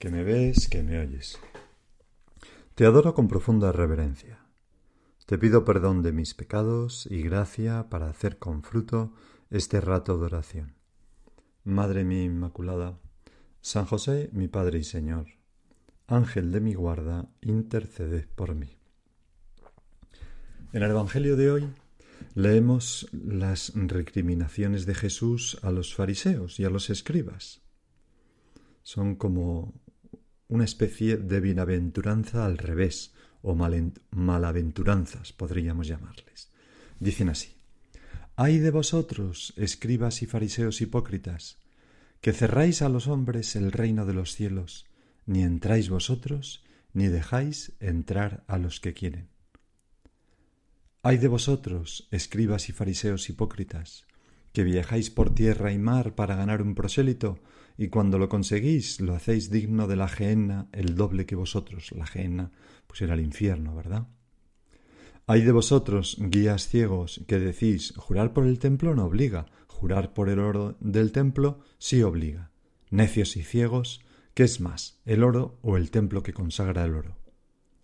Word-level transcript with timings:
que 0.00 0.08
me 0.08 0.24
ves, 0.24 0.66
que 0.66 0.82
me 0.82 0.98
oyes. 0.98 1.38
Te 2.74 2.86
adoro 2.86 3.12
con 3.12 3.28
profunda 3.28 3.70
reverencia. 3.70 4.46
Te 5.26 5.36
pido 5.36 5.62
perdón 5.66 6.02
de 6.02 6.12
mis 6.12 6.32
pecados 6.32 7.06
y 7.10 7.20
gracia 7.20 7.90
para 7.90 8.08
hacer 8.08 8.38
con 8.38 8.62
fruto 8.62 9.12
este 9.50 9.78
rato 9.78 10.16
de 10.16 10.24
oración. 10.24 10.74
Madre 11.64 12.04
mía 12.04 12.24
Inmaculada, 12.24 12.98
San 13.60 13.84
José, 13.84 14.30
mi 14.32 14.48
Padre 14.48 14.78
y 14.78 14.84
Señor, 14.84 15.26
Ángel 16.06 16.50
de 16.50 16.60
mi 16.60 16.72
guarda, 16.72 17.28
interceded 17.42 18.26
por 18.34 18.54
mí. 18.54 18.78
En 20.72 20.82
el 20.82 20.90
Evangelio 20.92 21.36
de 21.36 21.50
hoy 21.50 21.68
leemos 22.34 23.06
las 23.12 23.72
recriminaciones 23.74 24.86
de 24.86 24.94
Jesús 24.94 25.58
a 25.60 25.70
los 25.70 25.94
fariseos 25.94 26.58
y 26.58 26.64
a 26.64 26.70
los 26.70 26.88
escribas. 26.88 27.60
Son 28.82 29.14
como 29.14 29.74
una 30.50 30.64
especie 30.64 31.16
de 31.16 31.40
bienaventuranza 31.40 32.44
al 32.44 32.58
revés, 32.58 33.14
o 33.40 33.54
malaventuranzas, 33.54 35.32
podríamos 35.32 35.86
llamarles. 35.86 36.50
Dicen 36.98 37.30
así, 37.30 37.54
Ay 38.36 38.58
de 38.58 38.70
vosotros, 38.70 39.54
escribas 39.56 40.22
y 40.22 40.26
fariseos 40.26 40.80
hipócritas, 40.80 41.58
que 42.20 42.32
cerráis 42.32 42.82
a 42.82 42.88
los 42.88 43.06
hombres 43.06 43.54
el 43.56 43.72
reino 43.72 44.04
de 44.06 44.12
los 44.12 44.34
cielos, 44.34 44.86
ni 45.24 45.42
entráis 45.42 45.88
vosotros, 45.88 46.64
ni 46.92 47.06
dejáis 47.06 47.72
entrar 47.80 48.44
a 48.48 48.58
los 48.58 48.80
que 48.80 48.92
quieren. 48.92 49.28
Ay 51.02 51.18
de 51.18 51.28
vosotros, 51.28 52.08
escribas 52.10 52.68
y 52.68 52.72
fariseos 52.72 53.30
hipócritas, 53.30 54.04
que 54.52 54.64
viajáis 54.64 55.10
por 55.10 55.34
tierra 55.34 55.72
y 55.72 55.78
mar 55.78 56.14
para 56.14 56.36
ganar 56.36 56.62
un 56.62 56.74
prosélito, 56.74 57.38
y 57.76 57.88
cuando 57.88 58.18
lo 58.18 58.28
conseguís 58.28 59.00
lo 59.00 59.14
hacéis 59.14 59.50
digno 59.50 59.86
de 59.86 59.96
la 59.96 60.08
gehenna 60.08 60.68
el 60.72 60.96
doble 60.96 61.26
que 61.26 61.36
vosotros. 61.36 61.92
La 61.92 62.06
gehenna, 62.06 62.50
pues 62.86 63.00
era 63.00 63.14
el 63.14 63.20
infierno, 63.20 63.74
¿verdad? 63.74 64.06
Ay 65.26 65.42
de 65.42 65.52
vosotros, 65.52 66.16
guías 66.18 66.68
ciegos, 66.68 67.22
que 67.26 67.38
decís, 67.38 67.94
jurar 67.96 68.32
por 68.32 68.46
el 68.46 68.58
templo 68.58 68.94
no 68.94 69.04
obliga, 69.04 69.46
jurar 69.68 70.12
por 70.12 70.28
el 70.28 70.40
oro 70.40 70.76
del 70.80 71.12
templo 71.12 71.60
sí 71.78 72.02
obliga. 72.02 72.50
Necios 72.90 73.36
y 73.36 73.44
ciegos, 73.44 74.04
¿qué 74.34 74.42
es 74.42 74.60
más, 74.60 75.00
el 75.04 75.22
oro 75.22 75.58
o 75.62 75.76
el 75.76 75.90
templo 75.90 76.22
que 76.22 76.32
consagra 76.32 76.84
el 76.84 76.94
oro? 76.94 77.16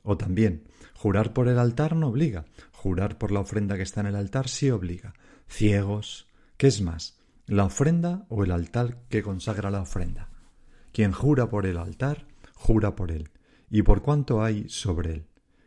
O 0.03 0.17
también, 0.17 0.65
jurar 0.95 1.33
por 1.33 1.49
el 1.49 1.59
altar 1.59 1.97
no 1.97 2.09
obliga, 2.09 2.45
jurar 2.73 3.17
por 3.17 3.33
la 3.33 3.41
ofrenda 3.41 3.77
que 3.77 3.83
está 3.83 4.01
en 4.01 4.09
el 4.09 4.17
altar 4.17 4.49
sí 4.49 4.71
obliga. 4.71 5.15
Ciegos, 5.49 6.26
¿qué 6.57 6.67
es 6.69 6.81
más, 6.81 7.19
la 7.47 7.65
ofrenda 7.65 8.27
o 8.29 8.45
el 8.45 8.51
altar 8.51 9.03
que 9.09 9.23
consagra 9.23 9.71
la 9.71 9.83
ofrenda? 9.83 10.31
Quien 10.93 11.13
jura 11.13 11.49
por 11.49 11.67
el 11.67 11.77
altar, 11.77 12.27
jura 12.55 12.97
por 12.97 13.13
él, 13.13 13.31
y 13.71 13.83
por 13.83 14.03
cuanto 14.03 14.43
hay 14.43 14.69
sobre 14.69 15.13
él. 15.13 15.27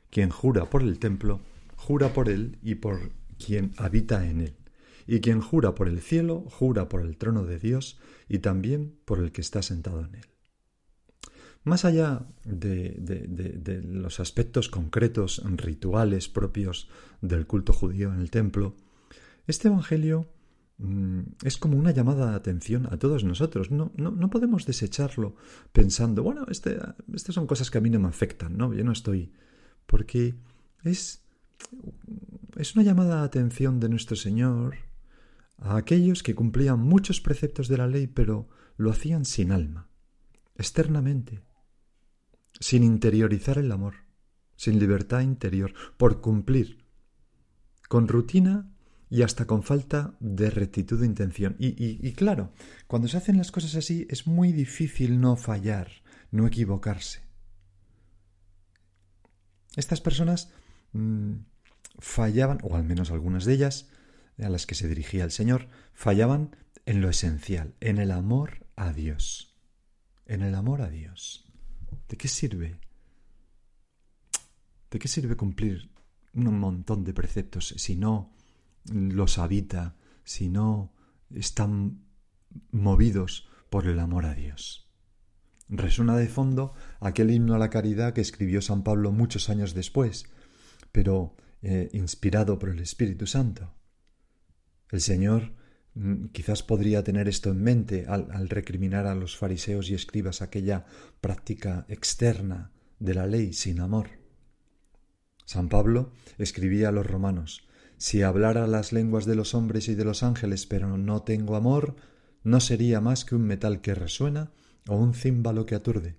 Quien 0.10 0.30
jura 0.30 0.70
por 0.70 0.82
el 0.82 1.00
templo, 1.00 1.42
jura 1.76 2.14
por 2.14 2.30
él 2.30 2.58
y 2.64 2.76
por 2.76 3.12
quien 3.38 3.74
habita 3.78 4.28
en 4.28 4.42
él. 4.42 4.56
Y 5.06 5.22
quien 5.22 5.42
jura 5.42 5.76
por 5.76 5.88
el 5.88 6.02
cielo, 6.02 6.42
jura 6.50 6.90
por 6.90 7.02
el 7.02 7.18
trono 7.18 7.44
de 7.46 7.60
Dios 7.60 8.00
y 8.28 8.40
también 8.40 8.96
por 9.06 9.20
el 9.20 9.32
que 9.32 9.42
está 9.42 9.62
sentado 9.62 10.02
en 10.02 10.16
él. 10.16 10.26
Más 11.64 11.84
allá 11.84 12.26
de, 12.46 12.96
de, 13.00 13.82
los 13.84 14.20
aspectos 14.20 14.70
concretos, 14.70 15.42
rituales 15.58 16.30
propios 16.30 16.90
del 17.22 17.48
culto 17.48 17.74
judío 17.74 18.14
en 18.14 18.20
el 18.20 18.32
templo, 18.32 18.76
este 19.46 19.68
Evangelio 19.68 20.28
es 21.44 21.58
como 21.58 21.78
una 21.78 21.92
llamada 21.92 22.30
de 22.30 22.36
atención 22.38 22.88
a 22.92 22.98
todos 22.98 23.26
nosotros. 23.26 23.70
No, 23.70 23.92
no, 23.98 24.12
no 24.12 24.30
podemos 24.30 24.66
desecharlo 24.66 25.36
pensando, 25.74 26.24
bueno, 26.24 26.46
este, 26.50 26.78
estas 27.14 27.36
son 27.36 27.48
cosas 27.48 27.70
que 27.70 27.78
a 27.78 27.82
mí 27.82 27.90
no 27.90 28.00
me 28.00 28.08
afectan, 28.08 28.58
¿no? 28.58 28.74
Yo 28.74 28.84
no 28.86 28.94
estoy. 28.94 29.34
Porque 29.86 30.36
es, 30.84 31.22
es 32.56 32.76
una 32.76 32.84
llamada 32.84 33.20
de 33.20 33.26
atención 33.26 33.80
de 33.82 33.90
nuestro 33.90 34.16
Señor 34.16 34.76
a 35.58 35.76
aquellos 35.76 36.24
que 36.24 36.36
cumplían 36.36 36.80
muchos 36.80 37.20
preceptos 37.20 37.68
de 37.68 37.78
la 37.78 37.88
ley, 37.88 38.08
pero 38.08 38.48
lo 38.78 38.92
hacían 38.92 39.26
sin 39.26 39.52
alma, 39.52 39.90
externamente, 40.56 41.42
sin 42.62 42.84
interiorizar 42.84 43.58
el 43.58 43.70
amor, 43.74 43.96
sin 44.56 44.80
libertad 44.80 45.20
interior, 45.22 45.74
por 45.98 46.22
cumplir, 46.22 46.86
con 47.90 48.08
rutina 48.08 48.72
y 49.10 49.24
hasta 49.24 49.46
con 49.46 49.64
falta 49.64 50.16
de 50.20 50.50
rectitud 50.50 51.00
de 51.00 51.08
intención. 51.08 51.56
Y, 51.60 52.14
claro, 52.14 52.52
cuando 52.88 53.08
se 53.08 53.18
hacen 53.18 53.38
las 53.38 53.52
cosas 53.52 53.76
así 53.76 54.06
es 54.10 54.28
muy 54.28 54.52
difícil 54.52 55.20
no 55.20 55.36
fallar, 55.36 55.90
no 56.32 56.46
equivocarse. 56.46 57.22
Estas 59.76 60.02
personas 60.02 60.52
mmm, 60.94 61.38
fallaban, 61.98 62.60
o 62.64 62.76
al 62.76 62.84
menos 62.84 63.12
algunas 63.12 63.46
de 63.46 63.54
ellas, 63.54 63.90
a 64.38 64.50
las 64.50 64.66
que 64.66 64.76
se 64.76 64.88
dirigía 64.88 65.24
el 65.24 65.32
Señor, 65.32 65.70
fallaban 65.94 66.56
en 66.86 67.02
lo 67.02 67.10
esencial, 67.10 67.76
en 67.80 67.98
el 67.98 68.12
amor 68.12 68.68
a 68.76 68.94
Dios. 68.94 69.58
En 70.26 70.44
el 70.44 70.54
amor 70.54 70.82
a 70.82 70.90
Dios. 70.90 71.46
¿De 72.08 72.18
qué 72.18 72.28
sirve? 72.28 72.80
¿De 74.92 75.00
qué 75.00 75.08
sirve 75.08 75.36
cumplir 75.36 75.92
un 76.34 76.60
montón 76.60 77.04
de 77.04 77.14
preceptos 77.14 77.74
si 77.78 77.96
no 77.96 78.36
los 78.92 79.38
habita, 79.38 79.96
si 80.24 80.50
no 80.50 80.94
están 81.34 82.04
movidos 82.72 83.48
por 83.70 83.88
el 83.88 84.00
amor 84.00 84.26
a 84.26 84.34
Dios? 84.34 84.90
Resuena 85.70 86.18
de 86.18 86.28
fondo 86.28 86.74
aquel 87.00 87.30
himno 87.32 87.54
a 87.54 87.60
la 87.60 87.70
caridad 87.70 88.14
que 88.14 88.22
escribió 88.22 88.62
San 88.62 88.84
Pablo 88.84 89.12
muchos 89.12 89.50
años 89.50 89.74
después, 89.74 90.26
pero 90.92 91.36
eh, 91.62 91.90
inspirado 91.94 92.58
por 92.58 92.70
el 92.70 92.80
Espíritu 92.80 93.28
Santo. 93.28 93.74
El 94.92 95.02
Señor 95.02 95.54
quizás 96.32 96.64
podría 96.64 97.04
tener 97.04 97.28
esto 97.28 97.52
en 97.52 97.62
mente 97.62 98.06
al, 98.08 98.50
recriminar 98.50 99.06
a 99.06 99.16
los 99.16 99.38
fariseos 99.38 99.90
y 99.90 99.96
escribas 99.96 100.42
aquella 100.42 100.86
práctica 101.20 101.86
externa 101.90 102.72
de 103.00 103.14
la 103.14 103.28
ley 103.28 103.54
sin 103.54 103.80
amor. 103.80 104.10
San 105.46 105.68
Pablo 105.68 106.14
escribía 106.38 106.90
a 106.90 106.92
los 106.92 107.06
romanos 107.06 107.68
Si 108.00 108.22
hablara 108.24 108.66
las 108.66 108.94
lenguas 108.94 109.26
de 109.26 109.36
los 109.36 109.54
hombres 109.54 109.90
y 109.90 109.94
de 109.94 110.06
los 110.06 110.24
ángeles, 110.24 110.66
pero 110.66 110.98
no 110.98 111.24
tengo 111.24 111.58
amor, 111.58 111.98
no 112.44 112.62
sería 112.62 113.02
más 113.02 113.26
que 113.26 113.36
un 113.36 113.42
metal 113.42 113.82
que 113.82 113.94
resuena 113.94 114.54
o 114.88 114.96
un 114.96 115.14
címbalo 115.14 115.66
que 115.66 115.76
aturde. 115.76 116.16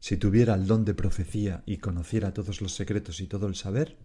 Si 0.00 0.16
tuviera 0.16 0.54
el 0.54 0.66
don 0.66 0.86
de 0.86 0.94
profecía 0.94 1.62
y 1.66 1.76
conociera 1.76 2.32
todos 2.32 2.62
los 2.62 2.74
secretos 2.74 3.20
y 3.20 3.26
todo 3.26 3.46
el 3.48 3.54
saber, 3.54 3.98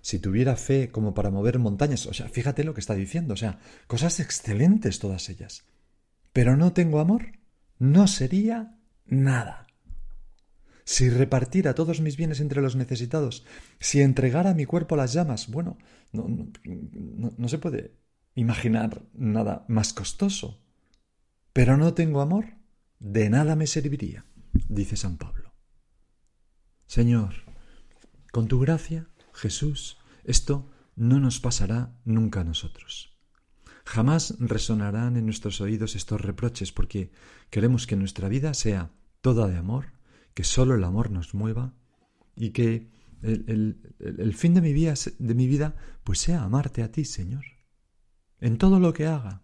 si 0.00 0.20
tuviera 0.20 0.54
fe 0.54 0.92
como 0.92 1.12
para 1.12 1.32
mover 1.32 1.58
montañas, 1.58 2.06
o 2.06 2.14
sea, 2.14 2.28
fíjate 2.28 2.62
lo 2.62 2.72
que 2.72 2.80
está 2.80 2.94
diciendo, 2.94 3.34
o 3.34 3.36
sea, 3.36 3.58
cosas 3.88 4.20
excelentes 4.20 5.00
todas 5.00 5.28
ellas. 5.30 5.64
Pero 6.32 6.56
no 6.56 6.72
tengo 6.72 7.00
amor, 7.00 7.32
no 7.80 8.06
sería 8.06 8.78
nada. 9.06 9.66
Si 10.84 11.08
repartiera 11.08 11.74
todos 11.74 12.00
mis 12.00 12.16
bienes 12.16 12.40
entre 12.40 12.60
los 12.60 12.76
necesitados, 12.76 13.46
si 13.80 14.02
entregara 14.02 14.54
mi 14.54 14.66
cuerpo 14.66 14.94
a 14.94 14.98
las 14.98 15.14
llamas, 15.14 15.48
bueno, 15.48 15.78
no, 16.12 16.28
no, 16.28 17.34
no, 17.36 17.48
se 17.48 17.58
puede 17.58 17.96
imaginar 18.34 19.02
nada 19.14 19.64
más 19.68 19.94
costoso. 19.94 20.62
Pero 21.54 21.78
no 21.78 21.94
tengo 21.94 22.20
amor, 22.20 22.46
de 22.98 23.30
nada 23.30 23.56
me 23.56 23.66
serviría, 23.66 24.26
dice 24.68 24.96
San 24.96 25.16
Pablo. 25.16 25.54
Señor, 26.86 27.34
con 28.30 28.46
tu 28.46 28.60
gracia, 28.60 29.08
Jesús, 29.32 29.96
esto 30.24 30.70
no 30.96 31.18
nos 31.18 31.40
pasará 31.40 31.98
nunca 32.04 32.40
a 32.40 32.44
nosotros. 32.44 33.16
Jamás 33.84 34.36
resonarán 34.38 35.16
en 35.16 35.24
nuestros 35.24 35.60
oídos 35.60 35.96
estos 35.96 36.20
reproches 36.20 36.72
porque 36.72 37.10
queremos 37.50 37.86
que 37.86 37.96
nuestra 37.96 38.28
vida 38.28 38.54
sea 38.54 38.90
toda 39.20 39.46
de 39.48 39.56
amor, 39.56 39.92
que 40.34 40.44
solo 40.44 40.74
el 40.74 40.84
amor 40.84 41.10
nos 41.10 41.34
mueva 41.34 41.74
y 42.36 42.50
que 42.50 42.90
el, 43.22 43.44
el, 43.48 43.94
el 44.18 44.34
fin 44.34 44.54
de 44.54 44.60
mi, 44.60 44.72
vida, 44.72 44.94
de 45.18 45.34
mi 45.34 45.46
vida 45.46 45.76
pues 46.02 46.18
sea 46.18 46.42
amarte 46.42 46.82
a 46.82 46.92
ti, 46.92 47.04
Señor, 47.04 47.44
en 48.40 48.58
todo 48.58 48.80
lo 48.80 48.92
que 48.92 49.06
haga, 49.06 49.42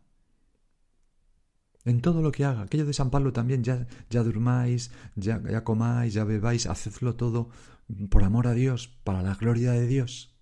en 1.85 2.01
todo 2.01 2.23
lo 2.23 2.33
que 2.33 2.45
haga. 2.45 2.63
Aquello 2.63 2.85
de 2.85 2.93
San 2.93 3.11
Pablo 3.11 3.33
también, 3.33 3.65
ya, 3.65 3.87
ya 4.11 4.23
durmáis, 4.23 4.91
ya, 5.15 5.41
ya 5.43 5.65
comáis, 5.65 6.13
ya 6.13 6.25
bebáis, 6.25 6.67
hacedlo 6.67 7.17
todo 7.17 7.49
por 8.11 8.23
amor 8.25 8.47
a 8.47 8.53
Dios, 8.53 8.89
para 9.05 9.23
la 9.23 9.35
gloria 9.35 9.73
de 9.73 9.87
Dios. 9.87 10.37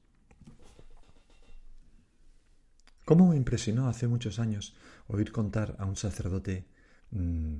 ¿Cómo 3.04 3.28
me 3.28 3.36
impresionó 3.36 3.88
hace 3.88 4.06
muchos 4.06 4.38
años 4.38 4.74
oír 5.06 5.32
contar 5.32 5.76
a 5.78 5.86
un 5.86 5.96
sacerdote 5.96 6.68
mm, 7.10 7.56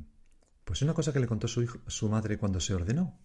pues 0.69 0.83
una 0.83 0.93
cosa 0.93 1.15
que 1.15 1.21
le 1.21 1.27
contó 1.27 1.49
su, 1.49 1.63
hijo, 1.63 1.79
su 1.87 2.11
madre 2.11 2.37
cuando 2.37 2.61
se 2.61 2.75
ordenó? 2.75 3.19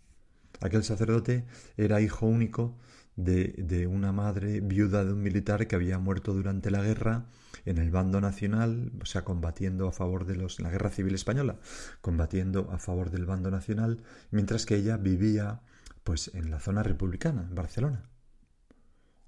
Aquel 0.62 0.86
sacerdote 0.86 1.46
era 1.76 2.00
hijo 2.00 2.26
único 2.26 2.78
de, 3.18 3.54
de, 3.58 3.86
una 3.86 4.14
madre 4.14 4.62
viuda 4.62 5.04
de 5.04 5.12
un 5.12 5.22
militar 5.22 5.68
que 5.68 5.76
había 5.76 6.00
muerto 6.00 6.34
durante 6.34 6.72
la 6.72 6.82
guerra 6.82 7.26
en 7.66 7.80
el 7.80 7.92
bando 7.92 8.22
nacional, 8.22 8.94
o 9.02 9.06
sea, 9.06 9.26
combatiendo 9.26 9.90
a 9.90 9.92
favor 9.92 10.26
de 10.26 10.38
los, 10.38 10.62
la 10.62 10.70
guerra 10.70 10.90
civil 10.90 11.16
española, 11.16 11.60
combatiendo 12.00 12.72
a 12.72 12.80
favor 12.80 13.12
del 13.12 13.26
bando 13.26 13.52
nacional, 13.52 14.04
mientras 14.32 14.66
que 14.66 14.78
ella 14.78 14.96
vivía, 14.96 15.64
pues, 16.06 16.32
en 16.34 16.50
la 16.50 16.62
zona 16.62 16.82
republicana, 16.82 17.42
en 17.42 17.56
Barcelona. 17.56 18.10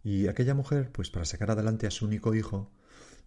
Y 0.03 0.27
aquella 0.27 0.53
mujer, 0.53 0.89
pues, 0.89 1.09
para 1.09 1.25
sacar 1.25 1.51
adelante 1.51 1.85
a 1.85 1.91
su 1.91 2.05
único 2.05 2.33
hijo, 2.33 2.71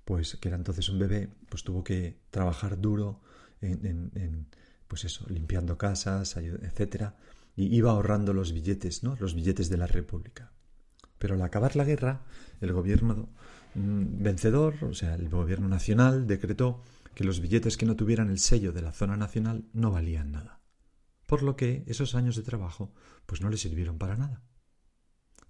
pues 0.06 0.38
que 0.40 0.48
era 0.48 0.56
entonces 0.56 0.88
un 0.88 0.98
bebé, 0.98 1.28
pues 1.50 1.62
tuvo 1.62 1.84
que 1.84 2.22
trabajar 2.30 2.80
duro 2.80 3.20
en, 3.60 4.10
en, 4.14 4.46
pues 4.88 5.04
eso, 5.04 5.26
limpiando 5.28 5.78
casas, 5.78 6.36
etcétera, 6.36 7.16
y 7.54 7.76
iba 7.76 7.90
ahorrando 7.90 8.32
los 8.32 8.52
billetes, 8.52 9.02
¿no? 9.02 9.16
Los 9.20 9.34
billetes 9.34 9.68
de 9.68 9.76
la 9.76 9.86
República. 9.86 10.52
Pero 11.18 11.34
al 11.34 11.42
acabar 11.42 11.76
la 11.76 11.84
guerra, 11.84 12.24
el 12.60 12.72
gobierno 12.72 13.28
mm, 13.74 14.22
vencedor, 14.22 14.82
o 14.84 14.94
sea, 14.94 15.14
el 15.14 15.28
gobierno 15.28 15.68
nacional, 15.68 16.26
decretó 16.26 16.82
que 17.14 17.24
los 17.24 17.40
billetes 17.40 17.76
que 17.76 17.86
no 17.86 17.96
tuvieran 17.96 18.30
el 18.30 18.38
sello 18.38 18.72
de 18.72 18.82
la 18.82 18.92
zona 18.92 19.16
nacional 19.16 19.64
no 19.72 19.90
valían 19.90 20.32
nada. 20.32 20.60
Por 21.26 21.42
lo 21.42 21.56
que 21.56 21.84
esos 21.86 22.14
años 22.14 22.36
de 22.36 22.42
trabajo, 22.42 22.94
pues 23.26 23.40
no 23.40 23.50
le 23.50 23.56
sirvieron 23.56 23.98
para 23.98 24.16
nada. 24.16 24.42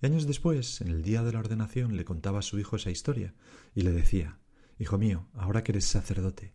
Y 0.00 0.06
años 0.06 0.26
después, 0.26 0.80
en 0.80 0.88
el 0.88 1.02
día 1.02 1.22
de 1.22 1.32
la 1.32 1.40
ordenación, 1.40 1.96
le 1.96 2.04
contaba 2.04 2.38
a 2.38 2.42
su 2.42 2.58
hijo 2.58 2.76
esa 2.76 2.90
historia 2.90 3.34
y 3.74 3.82
le 3.82 3.92
decía 3.92 4.38
Hijo 4.78 4.96
mío, 4.96 5.28
ahora 5.34 5.64
que 5.64 5.72
eres 5.72 5.86
sacerdote, 5.86 6.54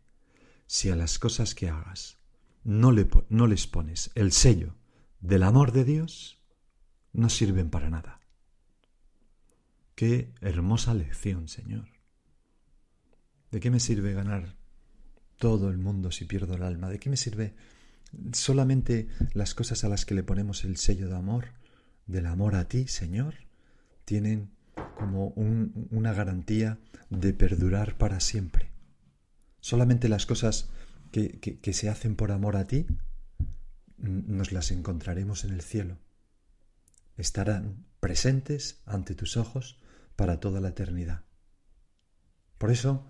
si 0.66 0.90
a 0.90 0.96
las 0.96 1.20
cosas 1.20 1.54
que 1.54 1.70
hagas 1.70 2.23
no, 2.64 2.92
le, 2.92 3.08
no 3.30 3.48
les 3.48 3.68
pones 3.68 4.12
el 4.16 4.32
sello 4.32 4.76
del 5.20 5.44
amor 5.44 5.72
de 5.72 5.84
Dios, 5.84 6.40
no 7.12 7.30
sirven 7.30 7.70
para 7.70 7.90
nada. 7.90 8.20
Qué 9.96 10.34
hermosa 10.42 10.94
lección, 10.94 11.48
Señor. 11.48 11.88
¿De 13.52 13.60
qué 13.60 13.70
me 13.70 13.80
sirve 13.80 14.14
ganar 14.14 14.58
todo 15.38 15.70
el 15.70 15.78
mundo 15.78 16.12
si 16.12 16.26
pierdo 16.26 16.56
el 16.56 16.64
alma? 16.64 16.90
¿De 16.90 17.00
qué 17.00 17.10
me 17.10 17.18
sirve 17.18 17.54
solamente 18.34 19.08
las 19.34 19.54
cosas 19.54 19.84
a 19.84 19.90
las 19.90 20.06
que 20.06 20.16
le 20.16 20.24
ponemos 20.24 20.64
el 20.64 20.78
sello 20.78 21.10
de 21.10 21.16
amor, 21.16 21.46
del 22.06 22.26
amor 22.26 22.56
a 22.56 22.68
ti, 22.68 22.88
Señor, 22.88 23.36
tienen 24.06 24.52
como 24.98 25.28
una 25.28 26.14
garantía 26.14 26.80
de 27.10 27.34
perdurar 27.34 27.98
para 27.98 28.20
siempre. 28.20 28.72
Solamente 29.60 30.10
las 30.10 30.26
cosas 30.26 30.70
que, 31.14 31.74
se 31.74 31.90
hacen 31.90 32.16
por 32.16 32.32
amor 32.32 32.56
a 32.56 32.66
ti 32.66 32.88
nos 33.98 34.52
las 34.52 34.72
encontraremos 34.72 35.46
en 35.46 35.52
el 35.52 35.62
cielo. 35.62 36.00
Estarán 37.16 37.86
presentes 38.00 38.82
ante 38.86 39.14
tus 39.16 39.38
ojos 39.38 39.80
para 40.16 40.40
toda 40.40 40.60
la 40.60 40.70
eternidad. 40.70 41.24
Por 42.58 42.72
eso, 42.72 43.08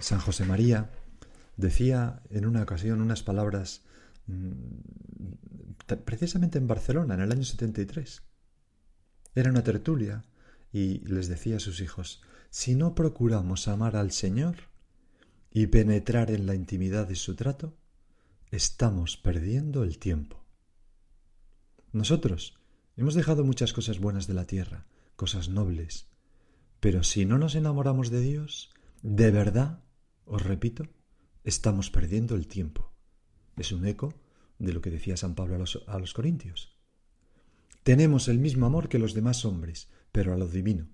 San 0.00 0.18
José 0.18 0.44
María 0.44 0.90
decía 1.56 2.22
en 2.30 2.46
una 2.46 2.62
ocasión 2.62 3.00
unas 3.00 3.22
palabras 3.22 3.82
mm, 4.26 4.52
precisamente 6.04 6.58
en 6.58 6.66
Barcelona, 6.66 7.14
en 7.14 7.20
el 7.20 7.30
año 7.30 7.44
73. 7.44 8.22
Era 9.34 9.50
una 9.50 9.62
tertulia 9.62 10.24
y 10.72 11.00
les 11.06 11.28
decía 11.28 11.58
a 11.58 11.60
sus 11.60 11.80
hijos, 11.80 12.22
si 12.50 12.74
no 12.74 12.94
procuramos 12.94 13.68
amar 13.68 13.96
al 13.96 14.10
Señor 14.10 14.56
y 15.56 15.68
penetrar 15.68 16.32
en 16.32 16.46
la 16.46 16.56
intimidad 16.56 17.06
de 17.06 17.14
su 17.14 17.36
trato, 17.36 17.78
estamos 18.50 19.16
perdiendo 19.16 19.84
el 19.84 19.98
tiempo. 19.98 20.44
Nosotros 21.92 22.58
hemos 22.96 23.14
dejado 23.14 23.44
muchas 23.44 23.72
cosas 23.72 24.00
buenas 24.00 24.26
de 24.26 24.34
la 24.34 24.46
tierra, 24.46 24.88
cosas 25.14 25.48
nobles, 25.48 26.08
pero 26.80 27.04
si 27.04 27.24
no 27.24 27.38
nos 27.38 27.54
enamoramos 27.54 28.10
de 28.10 28.20
Dios, 28.20 28.74
de 29.02 29.30
verdad, 29.30 29.84
os 30.24 30.42
repito, 30.42 30.88
estamos 31.44 31.88
perdiendo 31.88 32.34
el 32.34 32.48
tiempo. 32.48 32.92
Es 33.56 33.70
un 33.70 33.86
eco 33.86 34.12
de 34.58 34.72
lo 34.72 34.80
que 34.80 34.90
decía 34.90 35.16
San 35.16 35.36
Pablo 35.36 35.54
a 35.54 35.58
los, 35.58 35.84
a 35.86 36.00
los 36.00 36.14
Corintios. 36.14 36.76
Tenemos 37.84 38.26
el 38.26 38.40
mismo 38.40 38.66
amor 38.66 38.88
que 38.88 38.98
los 38.98 39.14
demás 39.14 39.44
hombres, 39.44 39.88
pero 40.10 40.34
a 40.34 40.36
lo 40.36 40.48
divino. 40.48 40.88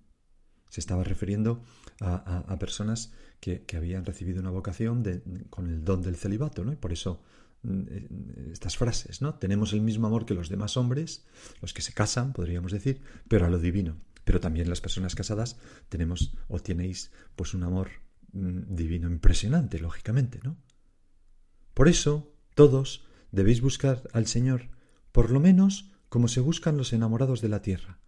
Se 0.69 0.81
estaba 0.81 1.03
refiriendo 1.03 1.63
a, 2.01 2.57
personas 2.59 3.13
que, 3.41 3.65
habían 3.77 4.05
recibido 4.05 4.41
una 4.41 4.51
vocación 4.51 5.05
con 5.51 5.69
el 5.69 5.85
don 5.85 6.03
del 6.03 6.17
celibato, 6.17 6.65
¿no? 6.65 6.73
Y 6.73 6.77
por 6.77 6.93
eso 6.93 7.23
mm, 7.63 7.81
eh, 7.89 8.09
estas 8.53 8.77
frases, 8.77 9.21
¿no? 9.21 9.35
Tenemos 9.35 9.73
el 9.73 9.83
mismo 9.83 10.07
amor 10.07 10.25
que 10.25 10.35
los 10.35 10.49
demás 10.49 10.77
hombres, 10.77 11.27
los 11.61 11.75
que 11.75 11.83
se 11.83 11.93
casan, 11.93 12.33
podríamos 12.33 12.73
decir, 12.73 13.01
pero 13.29 13.47
a 13.47 13.51
lo 13.51 13.59
divino. 13.59 13.97
Pero 14.25 14.41
también 14.41 14.69
las 14.69 14.81
personas 14.81 15.15
casadas 15.15 15.59
tenemos 15.89 16.35
o 16.49 16.59
tenéis 16.59 17.11
pues 17.37 17.55
un 17.55 17.65
amor 17.65 17.91
mm, 18.33 18.75
divino 18.75 19.09
impresionante, 19.09 19.79
lógicamente, 19.79 20.41
¿no? 20.43 20.57
Por 21.75 21.89
eso, 21.89 22.35
todos 22.55 23.05
debéis 23.31 23.61
buscar 23.61 24.03
al 24.13 24.27
Señor, 24.27 24.71
por 25.13 25.31
lo 25.31 25.41
menos 25.41 25.91
como 26.09 26.29
se 26.29 26.41
buscan 26.41 26.77
los 26.77 26.93
enamorados 26.93 27.41
de 27.41 27.49
la 27.49 27.63
tierra, 27.63 28.01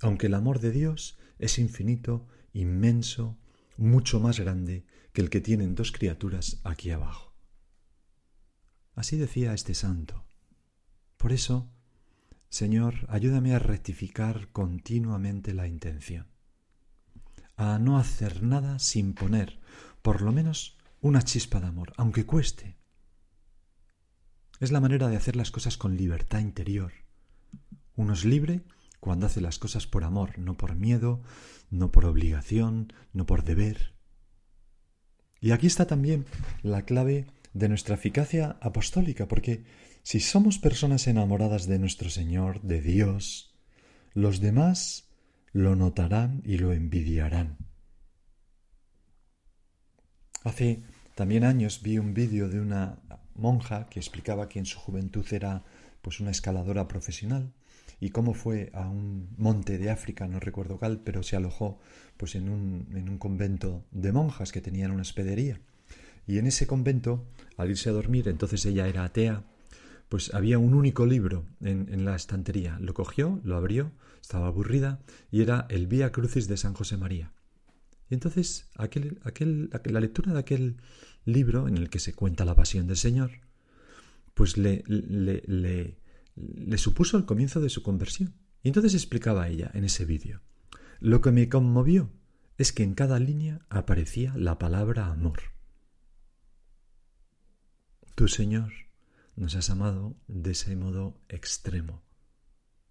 aunque 0.00 0.26
el 0.26 0.34
amor 0.34 0.60
de 0.60 0.70
Dios 0.70 1.18
es 1.38 1.58
infinito, 1.58 2.26
inmenso, 2.52 3.38
mucho 3.76 4.20
más 4.20 4.38
grande 4.38 4.84
que 5.12 5.22
el 5.22 5.30
que 5.30 5.40
tienen 5.40 5.74
dos 5.74 5.92
criaturas 5.92 6.60
aquí 6.64 6.90
abajo. 6.90 7.34
Así 8.94 9.16
decía 9.16 9.54
este 9.54 9.74
santo. 9.74 10.24
Por 11.16 11.32
eso, 11.32 11.70
Señor, 12.48 13.06
ayúdame 13.08 13.54
a 13.54 13.58
rectificar 13.58 14.48
continuamente 14.52 15.54
la 15.54 15.66
intención, 15.66 16.26
a 17.56 17.78
no 17.78 17.98
hacer 17.98 18.42
nada 18.42 18.78
sin 18.78 19.14
poner, 19.14 19.60
por 20.02 20.22
lo 20.22 20.32
menos, 20.32 20.78
una 21.00 21.22
chispa 21.22 21.60
de 21.60 21.68
amor, 21.68 21.92
aunque 21.96 22.26
cueste. 22.26 22.76
Es 24.58 24.72
la 24.72 24.80
manera 24.80 25.08
de 25.08 25.16
hacer 25.16 25.36
las 25.36 25.50
cosas 25.50 25.78
con 25.78 25.96
libertad 25.96 26.40
interior. 26.40 26.92
Uno 27.96 28.12
es 28.12 28.24
libre 28.24 28.62
cuando 29.00 29.26
hace 29.26 29.40
las 29.40 29.58
cosas 29.58 29.86
por 29.86 30.04
amor, 30.04 30.38
no 30.38 30.56
por 30.56 30.76
miedo, 30.76 31.22
no 31.70 31.90
por 31.90 32.04
obligación, 32.04 32.92
no 33.12 33.26
por 33.26 33.44
deber. 33.44 33.94
Y 35.40 35.52
aquí 35.52 35.66
está 35.66 35.86
también 35.86 36.26
la 36.62 36.82
clave 36.82 37.26
de 37.54 37.68
nuestra 37.68 37.94
eficacia 37.94 38.58
apostólica, 38.60 39.26
porque 39.26 39.64
si 40.02 40.20
somos 40.20 40.58
personas 40.58 41.06
enamoradas 41.06 41.66
de 41.66 41.78
nuestro 41.78 42.10
Señor, 42.10 42.60
de 42.62 42.80
Dios, 42.82 43.54
los 44.12 44.40
demás 44.40 45.08
lo 45.52 45.76
notarán 45.76 46.42
y 46.44 46.58
lo 46.58 46.72
envidiarán. 46.72 47.56
Hace 50.44 50.82
también 51.14 51.44
años 51.44 51.82
vi 51.82 51.98
un 51.98 52.14
vídeo 52.14 52.48
de 52.48 52.60
una 52.60 52.98
monja 53.34 53.88
que 53.88 54.00
explicaba 54.00 54.48
que 54.48 54.58
en 54.58 54.66
su 54.66 54.78
juventud 54.78 55.26
era 55.32 55.64
pues 56.02 56.20
una 56.20 56.30
escaladora 56.30 56.88
profesional 56.88 57.52
y 58.00 58.10
cómo 58.10 58.34
fue 58.34 58.70
a 58.72 58.88
un 58.88 59.28
monte 59.36 59.78
de 59.78 59.90
África, 59.90 60.26
no 60.26 60.40
recuerdo 60.40 60.78
cuál, 60.78 61.00
pero 61.00 61.22
se 61.22 61.36
alojó 61.36 61.78
pues 62.16 62.34
en 62.34 62.48
un, 62.48 62.88
en 62.94 63.08
un 63.08 63.18
convento 63.18 63.84
de 63.90 64.12
monjas 64.12 64.52
que 64.52 64.60
tenían 64.60 64.90
una 64.90 65.02
hospedería. 65.02 65.60
Y 66.26 66.38
en 66.38 66.46
ese 66.46 66.66
convento, 66.66 67.26
al 67.56 67.70
irse 67.70 67.90
a 67.90 67.92
dormir, 67.92 68.28
entonces 68.28 68.64
ella 68.66 68.88
era 68.88 69.04
atea, 69.04 69.44
pues 70.08 70.32
había 70.34 70.58
un 70.58 70.74
único 70.74 71.06
libro 71.06 71.44
en, 71.60 71.88
en 71.92 72.04
la 72.04 72.16
estantería. 72.16 72.78
Lo 72.80 72.94
cogió, 72.94 73.40
lo 73.44 73.56
abrió, 73.56 73.92
estaba 74.20 74.48
aburrida, 74.48 75.00
y 75.30 75.42
era 75.42 75.66
el 75.68 75.86
Vía 75.86 76.10
Crucis 76.12 76.48
de 76.48 76.56
San 76.56 76.74
José 76.74 76.96
María. 76.96 77.32
Y 78.10 78.14
entonces 78.14 78.68
aquel, 78.76 79.20
aquel, 79.22 79.70
la 79.84 80.00
lectura 80.00 80.32
de 80.32 80.40
aquel 80.40 80.76
libro 81.24 81.68
en 81.68 81.76
el 81.76 81.88
que 81.90 82.00
se 82.00 82.12
cuenta 82.12 82.44
la 82.44 82.56
pasión 82.56 82.86
del 82.86 82.96
Señor, 82.96 83.30
pues 84.34 84.56
le, 84.56 84.82
le, 84.86 85.42
le, 85.46 85.96
le 86.36 86.78
supuso 86.78 87.16
el 87.16 87.24
comienzo 87.24 87.60
de 87.60 87.68
su 87.68 87.82
conversión. 87.82 88.34
Y 88.62 88.68
entonces 88.68 88.94
explicaba 88.94 89.48
ella 89.48 89.70
en 89.74 89.84
ese 89.84 90.04
vídeo. 90.04 90.42
Lo 91.00 91.20
que 91.20 91.32
me 91.32 91.48
conmovió 91.48 92.10
es 92.58 92.72
que 92.72 92.82
en 92.82 92.94
cada 92.94 93.18
línea 93.18 93.64
aparecía 93.70 94.34
la 94.36 94.58
palabra 94.58 95.06
amor. 95.06 95.40
Tú, 98.14 98.28
Señor, 98.28 98.72
nos 99.34 99.54
has 99.54 99.70
amado 99.70 100.16
de 100.28 100.50
ese 100.50 100.76
modo 100.76 101.18
extremo. 101.28 102.02